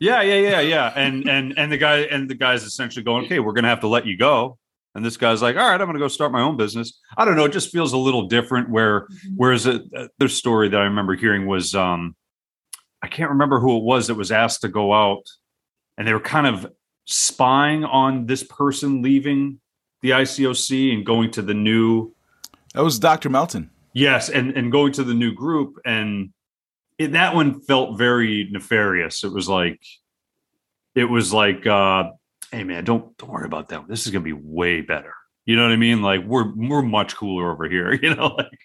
Yeah 0.00 0.22
yeah 0.22 0.34
yeah 0.34 0.60
yeah. 0.60 0.92
And 0.96 1.28
and 1.28 1.56
and 1.56 1.70
the 1.70 1.78
guy 1.78 1.98
and 2.00 2.28
the 2.28 2.34
guy's 2.34 2.64
essentially 2.64 3.04
going 3.04 3.26
okay 3.26 3.38
we're 3.38 3.52
gonna 3.52 3.68
have 3.68 3.80
to 3.80 3.88
let 3.88 4.06
you 4.06 4.16
go 4.16 4.58
and 4.98 5.06
this 5.06 5.16
guy's 5.16 5.40
like 5.40 5.56
all 5.56 5.62
right 5.62 5.80
i'm 5.80 5.86
gonna 5.86 5.98
go 5.98 6.08
start 6.08 6.32
my 6.32 6.42
own 6.42 6.56
business 6.56 7.00
i 7.16 7.24
don't 7.24 7.36
know 7.36 7.44
it 7.44 7.52
just 7.52 7.70
feels 7.70 7.92
a 7.92 7.96
little 7.96 8.26
different 8.26 8.68
where 8.68 9.06
whereas 9.36 9.66
a, 9.66 9.80
their 10.18 10.28
story 10.28 10.68
that 10.68 10.80
i 10.80 10.84
remember 10.84 11.14
hearing 11.14 11.46
was 11.46 11.74
um 11.74 12.14
i 13.00 13.06
can't 13.06 13.30
remember 13.30 13.60
who 13.60 13.76
it 13.76 13.84
was 13.84 14.08
that 14.08 14.16
was 14.16 14.32
asked 14.32 14.60
to 14.62 14.68
go 14.68 14.92
out 14.92 15.22
and 15.96 16.06
they 16.06 16.12
were 16.12 16.20
kind 16.20 16.46
of 16.46 16.70
spying 17.06 17.84
on 17.84 18.26
this 18.26 18.42
person 18.42 19.00
leaving 19.00 19.60
the 20.02 20.10
icoc 20.10 20.92
and 20.92 21.06
going 21.06 21.30
to 21.30 21.42
the 21.42 21.54
new 21.54 22.12
That 22.74 22.82
was 22.82 22.98
Dr. 22.98 23.30
Melton. 23.30 23.70
Yes, 23.94 24.28
and 24.28 24.56
and 24.56 24.70
going 24.70 24.92
to 24.92 25.04
the 25.04 25.14
new 25.14 25.32
group, 25.32 25.80
and 25.84 26.32
it, 26.98 27.12
that 27.12 27.34
one 27.34 27.60
felt 27.62 27.96
very 27.96 28.48
nefarious. 28.50 29.24
It 29.24 29.32
was 29.32 29.48
like, 29.48 29.80
it 30.94 31.04
was 31.04 31.32
like, 31.32 31.66
uh, 31.66 32.10
hey 32.52 32.64
man, 32.64 32.84
don't 32.84 33.16
don't 33.18 33.30
worry 33.30 33.46
about 33.46 33.68
that. 33.68 33.88
This 33.88 34.06
is 34.06 34.12
gonna 34.12 34.24
be 34.24 34.32
way 34.32 34.80
better. 34.80 35.14
You 35.46 35.56
know 35.56 35.62
what 35.62 35.72
I 35.72 35.76
mean? 35.76 36.02
Like 36.02 36.24
we're 36.24 36.52
we're 36.54 36.82
much 36.82 37.16
cooler 37.16 37.50
over 37.50 37.68
here. 37.68 37.92
You 38.02 38.14
know, 38.14 38.34
like 38.36 38.58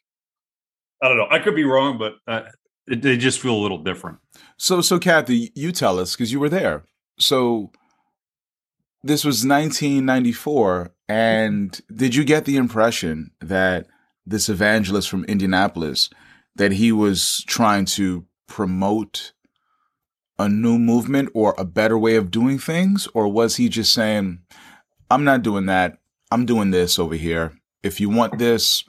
I 1.02 1.10
don't 1.10 1.18
know. 1.18 1.28
I 1.30 1.40
could 1.40 1.56
be 1.56 1.66
wrong, 1.66 1.98
but 1.98 2.16
uh, 2.28 2.50
they 2.88 3.18
just 3.18 3.42
feel 3.42 3.56
a 3.56 3.62
little 3.62 3.78
different. 3.78 4.20
So, 4.58 4.80
so 4.82 5.00
Kathy, 5.00 5.52
you 5.54 5.74
tell 5.74 6.00
us 6.00 6.16
because 6.16 6.32
you 6.32 6.40
were 6.40 6.50
there. 6.50 6.86
So, 7.20 7.72
this 9.04 9.26
was 9.26 9.46
1994, 9.46 10.94
and 11.10 11.82
did 11.94 12.16
you 12.16 12.24
get 12.24 12.46
the 12.46 12.56
impression 12.56 13.32
that 13.42 13.88
this 14.26 14.48
evangelist 14.48 15.10
from 15.10 15.26
Indianapolis 15.26 16.10
that 16.56 16.72
he 16.72 16.94
was 16.94 17.44
trying 17.48 17.84
to 17.84 18.26
promote 18.48 19.34
a 20.40 20.50
new 20.50 20.78
movement 20.80 21.30
or 21.34 21.54
a 21.58 21.66
better 21.66 21.98
way 21.98 22.16
of 22.16 22.32
doing 22.32 22.58
things, 22.60 23.08
or 23.14 23.28
was 23.28 23.56
he 23.58 23.70
just 23.70 23.94
saying, 23.94 24.40
"I'm 25.10 25.24
not 25.24 25.44
doing 25.44 25.66
that. 25.68 25.98
I'm 26.32 26.46
doing 26.46 26.72
this 26.72 26.98
over 26.98 27.16
here. 27.16 27.54
If 27.84 28.00
you 28.00 28.10
want 28.10 28.40
this, 28.40 28.84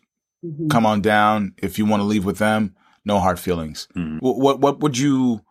Mhm. 0.45 0.71
come 0.71 0.87
on 0.87 1.01
down. 1.03 1.55
If 1.59 1.79
you 1.79 1.85
want 1.87 2.01
to 2.01 2.05
leave 2.05 2.25
with 2.25 2.39
them, 2.39 2.75
no 3.05 3.19
hard 3.21 3.39
feelings." 3.39 3.89
Mhm. 3.97 4.21
What, 4.21 4.39
what 4.39 4.61
what 4.61 4.81
would 4.81 4.97
you? 4.99 5.43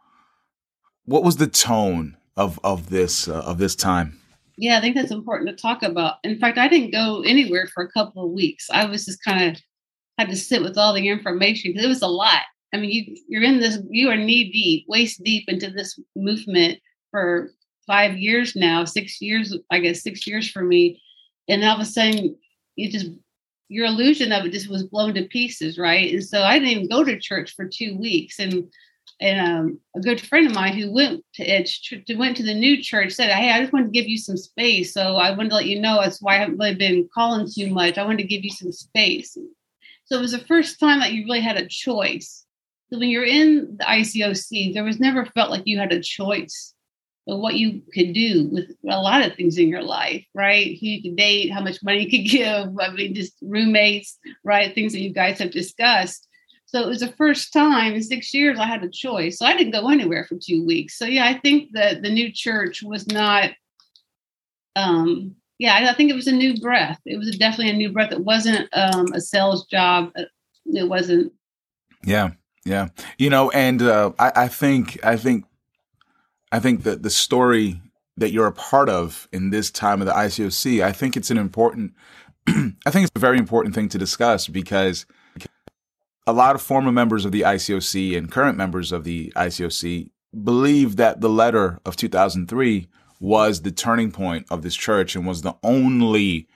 What 1.06 1.24
was 1.24 1.36
the 1.38 1.48
tone 1.48 2.18
of 2.38 2.60
of 2.64 2.90
this 2.90 3.28
uh, 3.28 3.42
of 3.42 3.58
this 3.58 3.76
time? 3.76 4.20
Yeah, 4.58 4.78
I 4.78 4.82
think 4.82 4.96
that's 4.96 5.12
important 5.12 5.50
to 5.50 5.56
talk 5.62 5.84
about. 5.84 6.16
In 6.24 6.38
fact, 6.40 6.58
I 6.58 6.68
didn't 6.68 6.92
go 6.92 7.22
anywhere 7.24 7.68
for 7.74 7.84
a 7.84 7.92
couple 7.92 8.24
of 8.26 8.32
weeks. 8.32 8.70
I 8.72 8.86
was 8.86 9.06
just 9.06 9.24
kind 9.24 9.52
of 9.56 9.62
had 10.20 10.30
to 10.30 10.36
sit 10.36 10.62
with 10.62 10.78
all 10.78 10.94
the 10.94 11.08
information 11.10 11.72
because 11.72 11.86
it 11.86 11.90
was 11.90 12.02
a 12.04 12.08
lot. 12.08 12.44
I 12.74 12.78
mean, 12.78 12.90
you 12.90 13.18
you're 13.28 13.44
in 13.44 13.60
this, 13.60 13.80
you 13.90 14.10
are 14.10 14.18
knee 14.18 14.52
deep, 14.52 14.86
waist 14.88 15.24
deep 15.24 15.46
into 15.48 15.70
this 15.70 16.00
movement 16.16 16.80
for 17.12 17.52
five 17.86 18.18
years 18.18 18.56
now, 18.56 18.86
six 18.86 19.22
years, 19.22 19.56
I 19.70 19.80
guess 19.80 20.02
six 20.02 20.26
years 20.26 20.50
for 20.50 20.64
me, 20.64 21.02
and 21.48 21.64
all 21.64 21.76
of 21.76 21.82
a 21.82 21.86
sudden, 21.86 22.36
you 22.76 22.92
just 22.92 23.08
your 23.70 23.86
illusion 23.86 24.32
of 24.32 24.46
it 24.46 24.52
just 24.52 24.70
was 24.70 24.84
blown 24.84 25.14
to 25.16 25.26
pieces, 25.26 25.78
right? 25.78 26.14
And 26.14 26.24
so 26.24 26.44
I 26.44 26.60
didn't 26.60 26.70
even 26.70 26.90
go 26.90 27.04
to 27.04 27.20
church 27.20 27.56
for 27.56 27.68
two 27.68 27.98
weeks, 27.98 28.40
and 28.40 28.72
and 29.22 29.40
um, 29.40 29.80
a 29.96 30.00
good 30.00 30.20
friend 30.20 30.48
of 30.48 30.54
mine 30.54 30.74
who 30.74 30.92
went 30.92 31.24
to 31.36 32.16
went 32.18 32.38
to 32.38 32.44
the 32.44 32.54
new 32.54 32.82
church 32.82 33.14
said, 33.14 33.30
"Hey, 33.30 33.52
I 33.52 33.62
just 33.62 33.74
wanted 33.74 33.86
to 33.86 34.00
give 34.00 34.08
you 34.08 34.18
some 34.18 34.38
space, 34.38 34.94
so 34.94 35.18
I 35.18 35.32
wanted 35.32 35.50
to 35.50 35.56
let 35.56 35.66
you 35.66 35.80
know 35.80 36.02
that's 36.02 36.22
why 36.22 36.36
I 36.36 36.40
haven't 36.40 36.58
really 36.58 36.76
been 36.76 37.10
calling 37.14 37.48
too 37.48 37.70
much. 37.70 37.98
I 37.98 38.04
wanted 38.04 38.24
to 38.24 38.28
give 38.28 38.44
you 38.44 38.50
some 38.50 38.72
space." 38.72 39.38
So 40.06 40.18
it 40.18 40.22
was 40.22 40.32
the 40.32 40.40
first 40.40 40.80
time 40.80 41.00
that 41.00 41.14
you 41.14 41.24
really 41.26 41.42
had 41.42 41.58
a 41.58 41.68
choice. 41.68 42.46
So 42.94 43.00
when 43.00 43.10
you're 43.10 43.26
in 43.26 43.78
the 43.80 43.86
ICOC, 43.86 44.76
there 44.76 44.84
was 44.84 45.00
never 45.00 45.26
felt 45.26 45.50
like 45.50 45.64
you 45.66 45.80
had 45.80 45.92
a 45.92 46.00
choice 46.00 46.76
of 47.28 47.40
what 47.40 47.56
you 47.56 47.82
could 47.92 48.14
do 48.14 48.50
with 48.52 48.70
a 48.88 49.02
lot 49.02 49.26
of 49.26 49.34
things 49.34 49.58
in 49.58 49.68
your 49.68 49.82
life, 49.82 50.24
right? 50.36 50.78
Who 50.80 50.86
you 50.86 51.02
could 51.02 51.16
date, 51.16 51.52
how 51.52 51.62
much 51.62 51.82
money 51.82 52.04
you 52.04 52.12
could 52.12 52.30
give. 52.30 52.70
I 52.80 52.94
mean, 52.94 53.16
just 53.16 53.34
roommates, 53.42 54.20
right? 54.44 54.76
Things 54.76 54.94
that 54.94 55.00
you 55.00 55.12
guys 55.12 55.40
have 55.40 55.50
discussed. 55.50 56.28
So 56.68 56.82
it 56.82 56.88
was 56.88 57.00
the 57.00 57.12
first 57.14 57.52
time 57.52 57.96
in 57.96 58.04
six 58.04 58.32
years 58.32 58.60
I 58.60 58.68
had 58.68 58.84
a 58.84 58.90
choice. 58.90 59.40
So 59.40 59.48
I 59.48 59.58
didn't 59.58 59.74
go 59.74 59.90
anywhere 59.90 60.28
for 60.30 60.38
two 60.40 60.64
weeks. 60.64 60.96
So 60.96 61.06
yeah, 61.06 61.26
I 61.26 61.40
think 61.40 61.72
that 61.74 62.04
the 62.04 62.12
new 62.12 62.32
church 62.32 62.84
was 62.84 63.08
not. 63.08 63.54
Um, 64.76 65.36
yeah, 65.58 65.90
I, 65.90 65.96
think 65.96 66.12
it 66.12 66.16
was 66.16 66.28
a 66.28 66.32
new 66.32 66.62
breath. 66.62 67.00
It 67.08 67.18
was 67.18 67.36
definitely 67.40 67.72
a 67.72 67.78
new 67.78 67.92
breath. 67.92 68.12
It 68.12 68.24
wasn't 68.24 68.70
um, 68.72 69.14
a 69.14 69.22
sales 69.22 69.66
job. 69.66 70.12
It 70.68 70.88
wasn't. 70.88 71.34
Yeah, 72.04 72.32
yeah. 72.66 72.90
You 73.18 73.30
know, 73.30 73.50
and 73.52 73.82
uh, 73.82 74.12
I, 74.20 74.32
I 74.36 74.48
think 74.48 75.04
I 75.04 75.18
think 75.18 75.46
I 76.52 76.60
think 76.60 76.84
that 76.84 77.04
the 77.04 77.10
story 77.10 77.82
that 78.18 78.32
you're 78.32 78.48
a 78.48 78.52
part 78.52 78.90
of 78.90 79.28
in 79.32 79.50
this 79.50 79.72
time 79.72 80.02
of 80.02 80.08
the 80.08 80.14
ICOC, 80.14 80.84
I 80.84 80.92
think 80.92 81.18
it's 81.18 81.32
an 81.32 81.38
important. 81.38 81.94
I 82.48 82.92
think 82.92 83.06
it's 83.06 83.12
a 83.16 83.20
very 83.20 83.38
important 83.38 83.74
thing 83.74 83.90
to 83.90 83.98
discuss 83.98 84.48
because 84.48 85.06
a 86.26 86.34
lot 86.34 86.56
of 86.56 86.62
former 86.62 86.92
members 86.92 87.26
of 87.26 87.32
the 87.32 87.42
ICOC 87.42 88.18
and 88.18 88.32
current 88.32 88.58
members 88.58 88.92
of 88.92 89.04
the 89.04 89.32
ICOC 89.36 90.10
believe 90.44 90.96
that 90.96 91.22
the 91.22 91.30
letter 91.30 91.80
of 91.86 91.96
2003 91.96 92.88
was 93.20 93.62
the 93.62 93.72
turning 93.72 94.12
point 94.12 94.46
of 94.50 94.62
this 94.62 94.76
church 94.76 95.16
and 95.16 95.26
was 95.26 95.42
the 95.42 95.56
only 95.64 96.48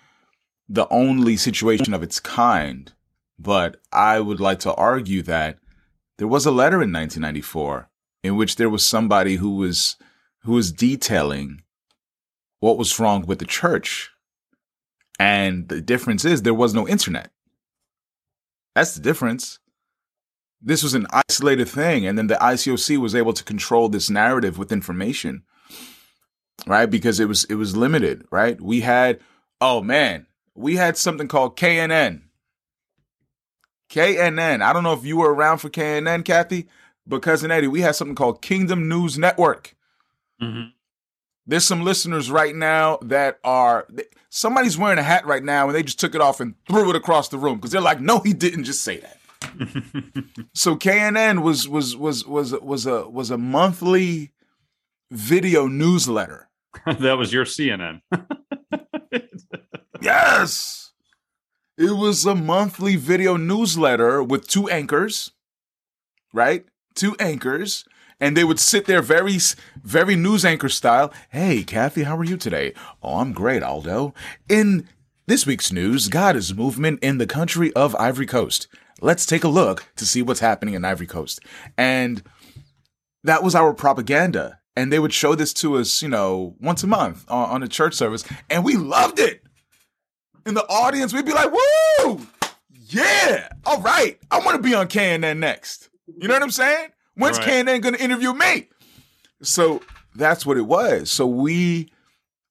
the 0.69 0.87
only 0.89 1.37
situation 1.37 1.93
of 1.93 2.03
its 2.03 2.19
kind. 2.19 2.93
But 3.39 3.77
I 3.91 4.19
would 4.19 4.39
like 4.39 4.59
to 4.59 4.73
argue 4.73 5.21
that 5.23 5.59
there 6.17 6.27
was 6.27 6.45
a 6.45 6.51
letter 6.51 6.81
in 6.81 6.91
1994 6.91 7.89
in 8.23 8.35
which 8.35 8.55
there 8.55 8.69
was 8.69 8.83
somebody 8.83 9.35
who 9.35 9.55
was 9.55 9.95
who 10.43 10.53
was 10.53 10.71
detailing 10.71 11.63
what 12.59 12.77
was 12.77 12.99
wrong 12.99 13.25
with 13.25 13.39
the 13.39 13.45
church. 13.45 14.11
And 15.19 15.67
the 15.67 15.81
difference 15.81 16.25
is 16.25 16.41
there 16.41 16.53
was 16.53 16.73
no 16.73 16.87
internet. 16.87 17.31
That's 18.75 18.95
the 18.95 19.01
difference. 19.01 19.59
This 20.61 20.83
was 20.83 20.93
an 20.93 21.07
isolated 21.29 21.67
thing. 21.67 22.05
And 22.05 22.17
then 22.17 22.27
the 22.27 22.35
ICOC 22.35 22.97
was 22.97 23.15
able 23.15 23.33
to 23.33 23.43
control 23.43 23.89
this 23.89 24.09
narrative 24.09 24.57
with 24.57 24.71
information. 24.71 25.43
Right? 26.65 26.89
Because 26.89 27.19
it 27.19 27.27
was 27.27 27.43
it 27.45 27.55
was 27.55 27.77
limited, 27.77 28.25
right? 28.31 28.59
We 28.59 28.81
had, 28.81 29.19
oh 29.61 29.81
man, 29.81 30.25
we 30.55 30.75
had 30.75 30.97
something 30.97 31.27
called 31.27 31.55
KNN. 31.55 32.21
KNN. 33.89 34.61
I 34.61 34.73
don't 34.73 34.83
know 34.83 34.93
if 34.93 35.05
you 35.05 35.17
were 35.17 35.33
around 35.33 35.59
for 35.59 35.69
KNN, 35.69 36.25
Kathy, 36.25 36.67
but 37.05 37.21
cousin 37.21 37.51
Eddie, 37.51 37.67
we 37.67 37.81
had 37.81 37.95
something 37.95 38.15
called 38.15 38.41
Kingdom 38.41 38.87
News 38.87 39.17
Network. 39.17 39.75
Mm-hmm. 40.41 40.69
There's 41.45 41.63
some 41.63 41.83
listeners 41.83 42.29
right 42.29 42.53
now 42.53 42.99
that 43.03 43.39
are 43.43 43.87
somebody's 44.29 44.77
wearing 44.77 44.99
a 44.99 45.03
hat 45.03 45.25
right 45.25 45.43
now 45.43 45.67
and 45.67 45.75
they 45.75 45.83
just 45.83 45.99
took 45.99 46.13
it 46.13 46.21
off 46.21 46.41
and 46.41 46.55
threw 46.67 46.89
it 46.89 46.95
across 46.95 47.29
the 47.29 47.37
room 47.37 47.55
because 47.55 47.71
they're 47.71 47.79
like, 47.79 48.01
no, 48.01 48.19
he 48.19 48.33
didn't 48.33 48.65
just 48.65 48.83
say 48.83 48.97
that. 48.97 49.17
so 50.53 50.75
KNN 50.75 51.41
was 51.41 51.69
was 51.69 51.95
was 51.95 52.25
was 52.25 52.53
was 52.53 52.85
a 52.85 53.07
was 53.07 53.31
a 53.31 53.37
monthly 53.37 54.33
video 55.11 55.67
newsletter. 55.67 56.49
that 56.85 57.17
was 57.17 57.31
your 57.31 57.45
CNN. 57.45 58.01
yes. 60.01 60.76
It 61.77 61.95
was 61.95 62.25
a 62.25 62.33
monthly 62.33 62.95
video 62.95 63.37
newsletter 63.37 64.23
with 64.23 64.47
two 64.47 64.67
anchors, 64.69 65.31
right? 66.33 66.65
Two 66.95 67.15
anchors 67.19 67.85
and 68.19 68.35
they 68.35 68.43
would 68.43 68.59
sit 68.59 68.85
there 68.85 69.01
very, 69.01 69.37
very 69.83 70.15
news 70.15 70.43
anchor 70.43 70.69
style. 70.69 71.13
Hey, 71.29 71.63
Kathy, 71.63 72.03
how 72.03 72.17
are 72.17 72.23
you 72.23 72.37
today? 72.37 72.73
Oh, 73.01 73.19
I'm 73.19 73.33
great, 73.33 73.63
Aldo. 73.63 74.13
In 74.49 74.87
this 75.27 75.45
week's 75.45 75.71
news, 75.71 76.07
God 76.07 76.35
is 76.35 76.53
movement 76.53 76.99
in 77.01 77.17
the 77.17 77.27
country 77.27 77.71
of 77.73 77.95
Ivory 77.95 78.25
Coast. 78.25 78.67
Let's 79.01 79.25
take 79.25 79.43
a 79.43 79.49
look 79.49 79.85
to 79.97 80.05
see 80.05 80.21
what's 80.21 80.39
happening 80.39 80.73
in 80.73 80.83
Ivory 80.83 81.07
Coast. 81.07 81.39
And 81.77 82.23
that 83.23 83.43
was 83.43 83.53
our 83.53 83.73
propaganda. 83.73 84.59
And 84.75 84.91
they 84.91 84.99
would 84.99 85.13
show 85.13 85.35
this 85.35 85.53
to 85.53 85.77
us, 85.77 86.01
you 86.01 86.09
know, 86.09 86.55
once 86.59 86.83
a 86.83 86.87
month 86.87 87.25
on, 87.27 87.49
on 87.49 87.63
a 87.63 87.67
church 87.67 87.93
service. 87.93 88.23
And 88.49 88.63
we 88.63 88.77
loved 88.77 89.19
it. 89.19 89.43
In 90.47 90.53
the 90.53 90.65
audience, 90.69 91.13
we'd 91.13 91.25
be 91.25 91.33
like, 91.33 91.51
woo! 91.51 92.25
Yeah! 92.71 93.49
All 93.65 93.81
right. 93.81 94.17
I 94.31 94.39
want 94.39 94.55
to 94.55 94.63
be 94.63 94.73
on 94.73 94.87
KNN 94.87 95.39
next. 95.39 95.89
You 96.07 96.29
know 96.29 96.35
what 96.35 96.41
I'm 96.41 96.51
saying? 96.51 96.87
When's 97.15 97.37
right. 97.39 97.65
KNN 97.65 97.81
going 97.81 97.95
to 97.95 98.01
interview 98.01 98.31
me? 98.31 98.69
So 99.43 99.81
that's 100.15 100.45
what 100.45 100.55
it 100.55 100.61
was. 100.61 101.11
So 101.11 101.27
we, 101.27 101.91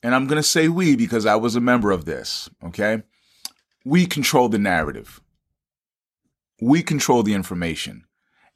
and 0.03 0.15
I'm 0.15 0.27
going 0.27 0.37
to 0.37 0.47
say 0.47 0.69
we 0.69 0.95
because 0.95 1.25
I 1.25 1.37
was 1.37 1.57
a 1.57 1.61
member 1.61 1.91
of 1.91 2.05
this, 2.05 2.51
okay? 2.63 3.03
We 3.87 4.05
control 4.05 4.51
the 4.51 4.59
narrative. 4.59 5.23
We 6.61 6.83
control 6.83 7.23
the 7.23 7.33
information. 7.33 8.05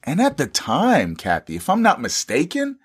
And 0.04 0.20
at 0.20 0.36
the 0.36 0.48
time, 0.48 1.16
Kathy, 1.16 1.56
if 1.56 1.70
I'm 1.70 1.80
not 1.80 1.98
mistaken, 1.98 2.78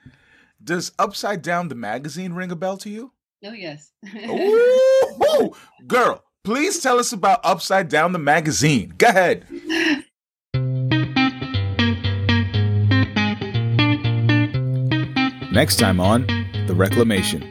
does 0.63 0.93
Upside 0.97 1.41
Down 1.41 1.67
the 1.67 1.75
magazine 1.75 2.31
ring 2.31 2.51
a 2.51 2.55
bell 2.55 2.77
to 2.77 2.89
you? 2.89 3.11
Oh, 3.43 3.51
yes. 3.51 3.91
Ooh, 4.15 5.53
girl, 5.85 6.23
please 6.45 6.79
tell 6.79 6.99
us 6.99 7.12
about 7.12 7.39
Upside 7.43 7.89
Down 7.89 8.12
the 8.13 8.19
magazine. 8.19 8.93
Go 8.97 9.08
ahead. 9.08 9.45
Next 15.51 15.77
time 15.77 15.99
on 15.99 16.27
The 16.67 16.75
Reclamation. 16.75 17.41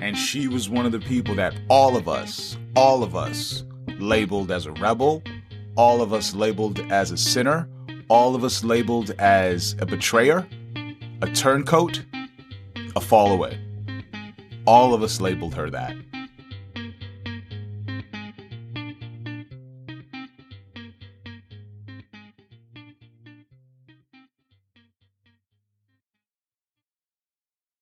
And 0.00 0.16
she 0.16 0.46
was 0.46 0.70
one 0.70 0.86
of 0.86 0.92
the 0.92 1.00
people 1.00 1.34
that 1.34 1.54
all 1.68 1.96
of 1.96 2.08
us, 2.08 2.56
all 2.76 3.02
of 3.02 3.16
us 3.16 3.64
labeled 3.98 4.50
as 4.52 4.66
a 4.66 4.72
rebel, 4.72 5.22
all 5.76 6.00
of 6.00 6.12
us 6.12 6.34
labeled 6.34 6.78
as 6.92 7.10
a 7.10 7.16
sinner, 7.16 7.68
all 8.08 8.34
of 8.36 8.44
us 8.44 8.62
labeled 8.62 9.10
as 9.18 9.74
a 9.80 9.86
betrayer, 9.86 10.46
a 11.22 11.26
turncoat, 11.30 12.04
a 12.94 13.00
fall 13.00 13.32
away. 13.32 13.58
All 14.66 14.94
of 14.94 15.02
us 15.02 15.20
labeled 15.20 15.54
her 15.54 15.70
that. 15.70 15.96